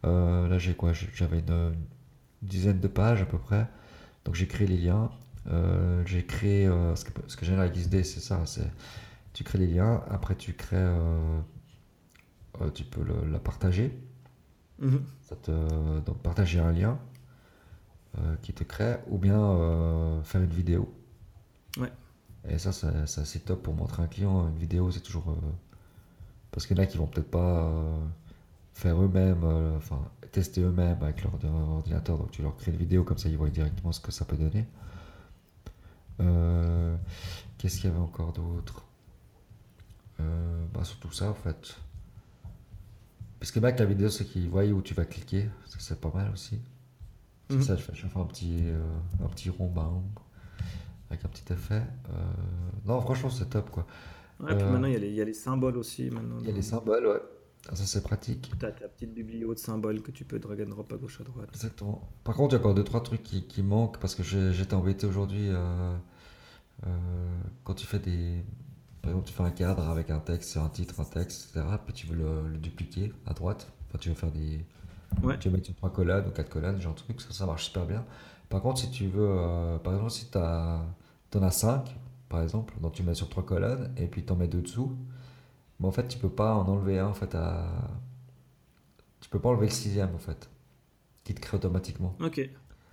[0.04, 0.92] Euh, là, j'ai quoi?
[0.92, 1.74] J'avais une,
[2.42, 3.68] dizaine de pages à peu près.
[4.24, 5.10] Donc, j'ai créé les liens.
[5.48, 6.66] Euh, j'ai créé.
[6.66, 8.44] Euh, ce que, que j'aime avec XD, c'est ça.
[8.46, 8.70] C'est
[9.32, 10.02] tu crées les liens.
[10.10, 10.96] Après, tu crées.
[12.74, 13.96] tu peux la partager.
[14.78, 15.04] Mhm.
[15.22, 16.98] Ça te, donc, partager un lien
[18.42, 18.96] qui te crée.
[19.08, 20.94] Ou bien faire une vidéo.
[21.78, 21.92] Ouais.
[22.48, 22.72] Et ça,
[23.06, 24.48] c'est top pour montrer un client.
[24.48, 25.36] Une vidéo, c'est toujours.
[26.50, 27.70] parce qu'il y en a qui vont peut-être pas
[28.80, 30.02] faire eux-mêmes, euh, enfin
[30.32, 32.16] tester eux-mêmes avec leur ordinateur.
[32.16, 34.36] Donc tu leur crées une vidéo comme ça, ils voient directement ce que ça peut
[34.36, 34.66] donner.
[36.20, 36.96] Euh,
[37.58, 38.84] qu'est-ce qu'il y avait encore d'autre?
[40.20, 41.76] Euh, bah, Surtout ça en fait.
[43.38, 45.48] Parce que avec la vidéo, c'est qu'ils voient où tu vas cliquer.
[45.78, 46.58] C'est pas mal aussi.
[47.48, 47.62] C'est mhm.
[47.62, 48.62] ça, je fais, je fais un petit,
[49.22, 49.72] un petit rond
[51.10, 51.82] avec un petit effet.
[52.86, 53.86] non, franchement, c'est top quoi.
[54.38, 56.06] Ouais, puis maintenant, il y, y, a les symboles aussi.
[56.06, 57.20] Il y a les symboles, ouais.
[57.68, 58.52] Ah, ça, c'est pratique.
[58.58, 61.20] Tu as ta petite bibliothèque de symboles que tu peux drag and drop à gauche
[61.20, 61.48] à droite.
[61.52, 62.08] Exactement.
[62.24, 64.74] Par contre, il y a encore deux, trois trucs qui, qui manquent parce que j'étais
[64.74, 65.48] embêté aujourd'hui.
[65.48, 65.94] Euh,
[66.86, 66.88] euh,
[67.64, 68.44] quand tu fais des.
[69.02, 71.66] Par exemple, tu fais un cadre avec un texte, un titre, un texte, etc.
[71.84, 73.70] Puis tu veux le, dupliquer à droite.
[73.88, 74.64] Enfin, tu veux faire des.
[75.22, 75.38] Ouais.
[75.38, 77.84] Tu veux mettre trois colonnes ou quatre colonnes, genre de truc, ça, ça marche super
[77.84, 78.04] bien.
[78.48, 79.28] Par contre, si tu veux.
[79.28, 81.94] Euh, par exemple, si tu en as cinq,
[82.28, 84.96] par exemple, donc tu mets sur trois colonnes et puis tu en mets deux dessous.
[85.80, 87.66] Mais en fait, tu peux pas en enlever un en fait à.
[89.20, 90.50] Tu peux pas enlever le sixième en fait,
[91.24, 92.14] qui te crée automatiquement.
[92.20, 92.48] Ok.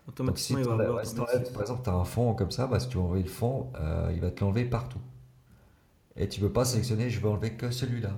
[0.08, 2.88] Automatiquement, Donc, si il va par exemple, tu as un fond comme ça, bah, si
[2.88, 5.02] tu veux enlever le fond, euh, il va te l'enlever partout.
[6.16, 8.18] Et tu peux pas sélectionner, je veux enlever que celui-là.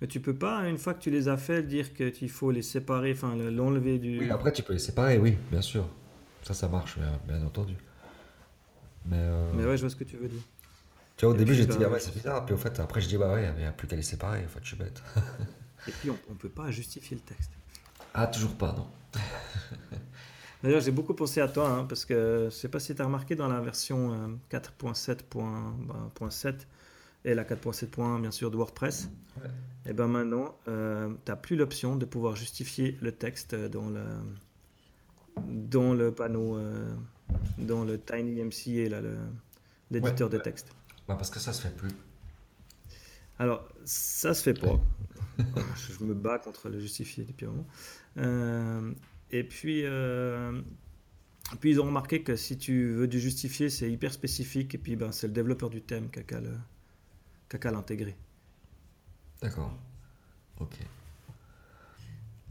[0.00, 2.60] Mais tu peux pas, une fois que tu les as fait, dire qu'il faut les
[2.62, 4.18] séparer, enfin l'enlever du.
[4.20, 5.88] Oui, après tu peux les séparer, oui, bien sûr.
[6.42, 7.74] Ça, ça marche, bien, entendu.
[9.06, 10.42] Mais, euh, Mais ouais, je vois ce que tu veux dire.
[11.16, 12.44] Tu vois, au début, j'étais dit, ah ouais, c'est bizarre.
[12.44, 14.44] Puis au fait, après, je dis, bah ouais, il n'y a plus qu'à les séparer.
[14.44, 15.02] En fait, je suis bête.
[15.88, 17.50] Et puis, on ne peut pas justifier le texte.
[18.14, 18.86] Ah, toujours pas, non.
[20.62, 23.02] D'ailleurs, j'ai beaucoup pensé à toi, hein, parce que je ne sais pas si tu
[23.02, 26.52] as remarqué dans la version 4.7.7 euh,
[27.24, 29.10] et la 4.7.1, bien sûr, de WordPress.
[29.86, 34.04] Et bien maintenant, euh, tu n'as plus l'option de pouvoir justifier le texte dans le,
[35.36, 36.94] dans le panneau, euh,
[37.58, 39.02] dans le TinyMCA,
[39.90, 40.68] l'éditeur de texte.
[41.06, 41.90] Bah parce que ça se fait plus.
[43.38, 44.80] Alors, ça se fait pas.
[45.38, 47.66] je me bats contre le justifier depuis un moment.
[48.18, 48.92] Euh,
[49.30, 50.60] et puis, euh,
[51.60, 54.74] puis, ils ont remarqué que si tu veux du justifier, c'est hyper spécifique.
[54.74, 58.16] Et puis, ben, c'est le développeur du thème qui a qu'à l'intégrer.
[59.42, 59.76] D'accord.
[60.60, 60.78] Ok.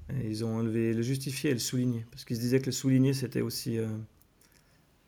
[0.10, 2.06] Et ils ont enlevé le justifié et le souligné.
[2.12, 3.88] Parce qu'ils se disaient que le souligné, c'était aussi euh,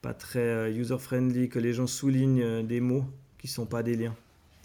[0.01, 3.05] pas très user-friendly, que les gens soulignent des mots
[3.45, 4.15] qui sont pas des liens.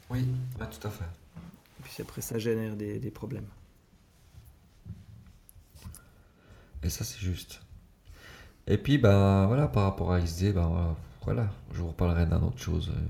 [0.08, 0.26] Oui,
[0.58, 1.04] ouais, tout à fait.
[1.04, 3.46] Et puis après, ça génère des, des problèmes.
[6.82, 7.60] Et ça, c'est juste.
[8.66, 12.40] Et puis, ben voilà, par rapport à XD, ben voilà, voilà, je vous reparlerai d'un
[12.42, 13.00] autre chose, euh,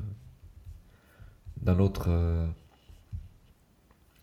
[1.62, 2.46] d'un autre euh,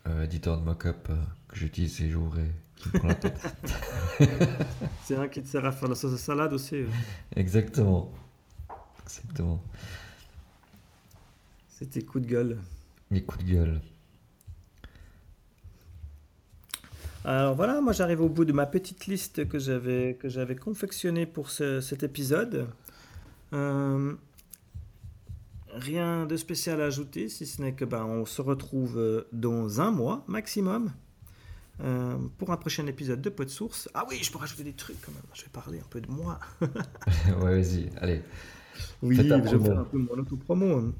[0.06, 1.08] euh, éditeur de mock-up
[1.48, 3.40] que j'utilise ces jours et qui me prend la tête.
[5.04, 6.84] C'est un qui te sert à faire la sauce à salade aussi.
[7.34, 8.12] Exactement.
[9.04, 9.62] Exactement.
[11.78, 12.58] C'est tes coups de gueule.
[13.10, 13.80] Mes coups de gueule.
[17.24, 21.26] Alors voilà, moi j'arrive au bout de ma petite liste que j'avais que j'avais confectionnée
[21.26, 22.66] pour ce- cet épisode.
[23.52, 24.14] Euh,
[25.72, 29.80] rien de spécial à ajouter, si ce n'est que ben, on se retrouve euh, dans
[29.80, 30.90] un mois maximum
[31.80, 33.88] euh, pour un prochain épisode de Pod Source.
[33.94, 35.22] Ah oui, je peux rajouter des trucs quand même.
[35.34, 36.38] Je vais parler un peu de moi.
[36.60, 38.22] ouais, vas-y, allez.
[39.02, 39.28] Oui, je vais
[39.64, 40.92] faire un peu mon auto-promo,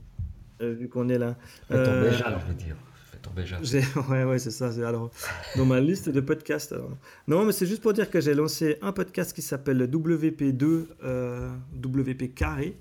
[0.60, 1.36] vu qu'on est là.
[1.68, 2.76] Fais ton Euh, béjal, je veux dire.
[3.10, 3.58] Fais ton béjal.
[3.64, 4.72] J'ai- Ouais, ouais, c'est ça.
[4.72, 5.10] c'est- Alors,
[5.56, 6.72] dans ma liste de podcasts.
[6.72, 6.96] alors.
[7.26, 11.50] Non, mais c'est juste pour dire que j'ai lancé un podcast qui s'appelle WP2, euh,
[11.82, 12.78] WP carré.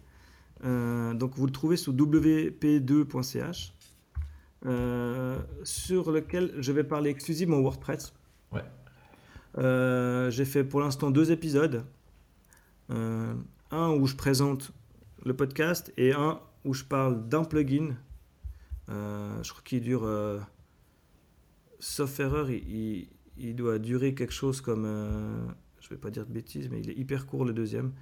[0.66, 3.74] Euh, donc, vous le trouvez sous wp2.ch,
[4.66, 8.14] euh, sur lequel je vais parler exclusivement WordPress.
[8.52, 8.64] Ouais.
[9.58, 11.84] Euh, j'ai fait pour l'instant deux épisodes.
[12.90, 13.34] Euh,
[13.72, 14.72] un où je présente
[15.26, 17.95] le podcast et un où je parle d'un plugin.
[18.89, 20.39] Euh, je crois qu'il dure, euh,
[21.80, 25.45] sauf erreur, il, il- il doit durer quelque chose comme, euh,
[25.80, 27.93] je vais pas dire de bêtises, mais il est hyper court le deuxième.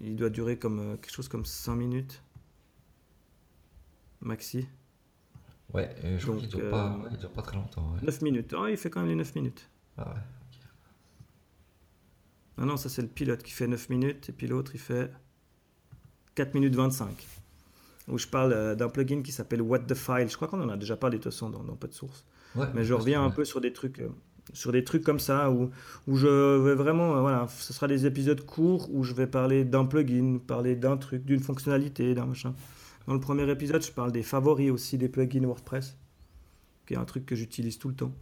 [0.00, 2.22] Il doit durer comme quelque chose comme 5 minutes
[4.20, 4.66] maxi.
[5.74, 7.92] Ouais, je crois Donc, qu'il dure, euh, pas, ouais, il dure pas très longtemps.
[7.94, 8.00] Ouais.
[8.02, 8.54] 9 minutes.
[8.56, 9.68] Oh, il fait quand même les 9 minutes.
[9.98, 10.20] Ah ouais.
[12.56, 15.10] Ah non, ça c'est le pilote qui fait 9 minutes et puis l'autre il fait
[16.34, 17.26] 4 minutes 25.
[18.08, 20.28] Où je parle euh, d'un plugin qui s'appelle What the File.
[20.28, 22.24] Je crois qu'on en a déjà parlé de toute façon dans, dans Pas de source.
[22.54, 24.08] Ouais, Mais je reviens un peu sur des trucs, euh,
[24.52, 25.70] sur des trucs comme ça où,
[26.06, 29.64] où je vais vraiment, euh, voilà, ce sera des épisodes courts où je vais parler
[29.64, 32.54] d'un plugin, parler d'un truc, d'une fonctionnalité, d'un machin.
[33.06, 35.96] Dans le premier épisode, je parle des favoris aussi des plugins WordPress,
[36.86, 38.12] qui est un truc que j'utilise tout le temps.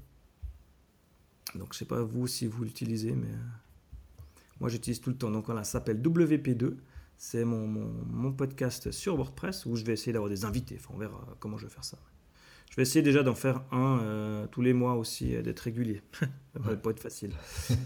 [1.55, 4.23] Donc je sais pas vous si vous l'utilisez, mais euh,
[4.61, 5.31] moi j'utilise tout le temps.
[5.31, 6.75] Donc voilà, ça s'appelle WP2.
[7.25, 10.77] C'est mon, mon, mon podcast sur WordPress où je vais essayer d'avoir des invités.
[10.81, 11.97] Enfin, on verra comment je vais faire ça.
[12.69, 16.03] Je vais essayer déjà d'en faire un euh, tous les mois aussi, euh, d'être régulier.
[16.21, 17.31] ça va pas être facile.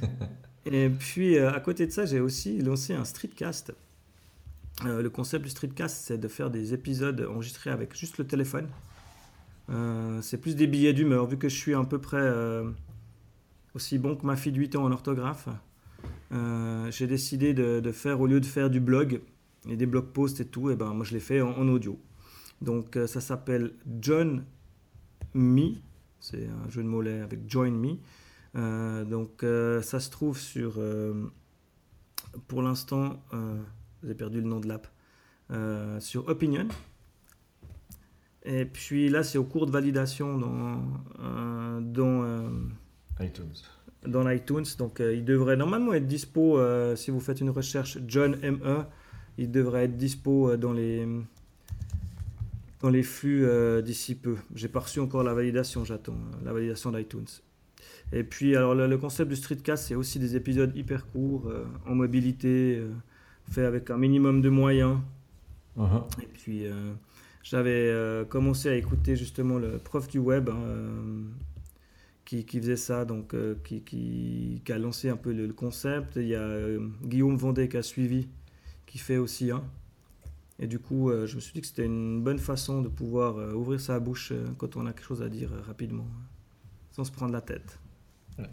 [0.64, 3.74] Et puis, euh, à côté de ça, j'ai aussi lancé un streetcast.
[4.86, 8.68] Euh, le concept du streetcast, c'est de faire des épisodes enregistrés avec juste le téléphone.
[9.68, 12.70] Euh, c'est plus des billets d'humeur, vu que je suis à peu près euh,
[13.74, 15.48] aussi bon que ma fille de 8 ans en orthographe.
[16.32, 19.20] Euh, j'ai décidé de, faire, au lieu de faire du blog
[19.68, 21.98] et des blog posts et tout, et ben, moi je l'ai fait en, audio.
[22.62, 24.44] Donc euh, ça s'appelle John
[25.34, 25.74] Me,
[26.20, 27.96] c'est un jeu de mots avec Join Me.
[28.56, 29.44] Euh, donc
[29.84, 30.80] ça se trouve sur,
[32.48, 33.22] pour l'instant,
[34.02, 34.88] j'ai perdu le nom de l'app,
[36.00, 36.68] sur Opinion.
[38.48, 42.50] Et puis là, c'est au cours de validation dans, dans,
[43.20, 43.54] iTunes.
[44.06, 44.64] Dans l'iTunes.
[44.78, 48.84] Donc euh, il devrait normalement être dispo, euh, si vous faites une recherche John ME,
[49.38, 51.06] il devrait être dispo euh, dans les,
[52.80, 53.46] dans les flux
[53.82, 54.36] d'ici peu.
[54.54, 57.26] J'ai pas reçu encore la validation, j'attends la validation d'iTunes.
[58.12, 61.94] Et puis alors le, concept du streetcast, c'est aussi des épisodes hyper courts, euh, en
[61.94, 62.92] mobilité, euh,
[63.50, 64.98] fait avec un minimum de moyens.
[65.76, 66.04] Uh-huh.
[66.22, 66.92] Et puis, euh,
[67.42, 70.56] j'avais commencé à écouter justement le prof du web hein,
[72.26, 75.52] qui, qui faisait ça, donc euh, qui, qui, qui a lancé un peu le, le
[75.54, 76.16] concept.
[76.16, 78.28] Il y a euh, Guillaume Vendée qui a suivi,
[78.84, 79.64] qui fait aussi un.
[80.58, 83.36] Et du coup, euh, je me suis dit que c'était une bonne façon de pouvoir
[83.56, 86.06] ouvrir sa bouche quand on a quelque chose à dire rapidement,
[86.90, 87.78] sans se prendre la tête.
[88.38, 88.50] Ouais.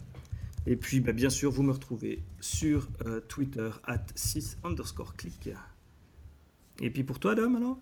[0.66, 2.88] Et puis, bah, bien sûr, vous me retrouvez sur
[3.28, 5.50] Twitter, at 6 underscore click.
[6.80, 7.78] Et puis pour toi, Dom, alors?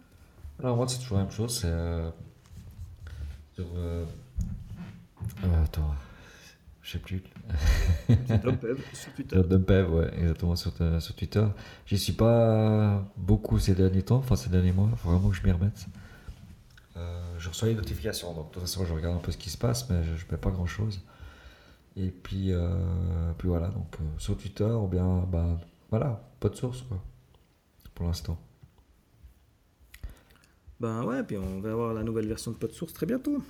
[0.59, 1.73] Alors moi c'est toujours la même chose, c'est
[3.55, 3.67] sur
[5.45, 5.95] euh, euh, attends,
[6.83, 7.23] je sais plus.
[8.43, 9.37] Dom Pev sur Twitter.
[9.37, 11.47] Ouais, exactement sur, ta- sur Twitter.
[11.87, 15.43] J'y suis pas beaucoup ces derniers temps, enfin ces derniers mois, faut vraiment que je
[15.45, 15.87] m'y remette.
[16.97, 19.51] Euh, je reçois les notifications, donc de toute façon je regarde un peu ce qui
[19.51, 21.01] se passe, mais je, je mets pas grand chose.
[21.97, 25.59] Et puis, euh, puis voilà, donc euh, sur Twitter, ou bien, bah,
[25.91, 27.03] voilà, pas de source quoi,
[27.95, 28.39] pour l'instant.
[30.81, 33.41] Ben ouais, puis on va avoir la nouvelle version de PodSource très bientôt.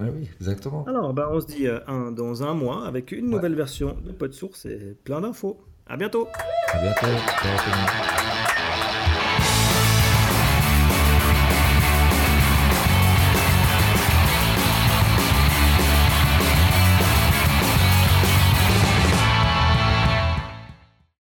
[0.00, 0.84] Oui, exactement.
[0.86, 4.12] Alors, ben on se dit euh, un, dans un mois avec une nouvelle version de
[4.12, 5.60] PodSource et plein d'infos.
[5.86, 6.28] À bientôt
[6.72, 7.06] À bientôt.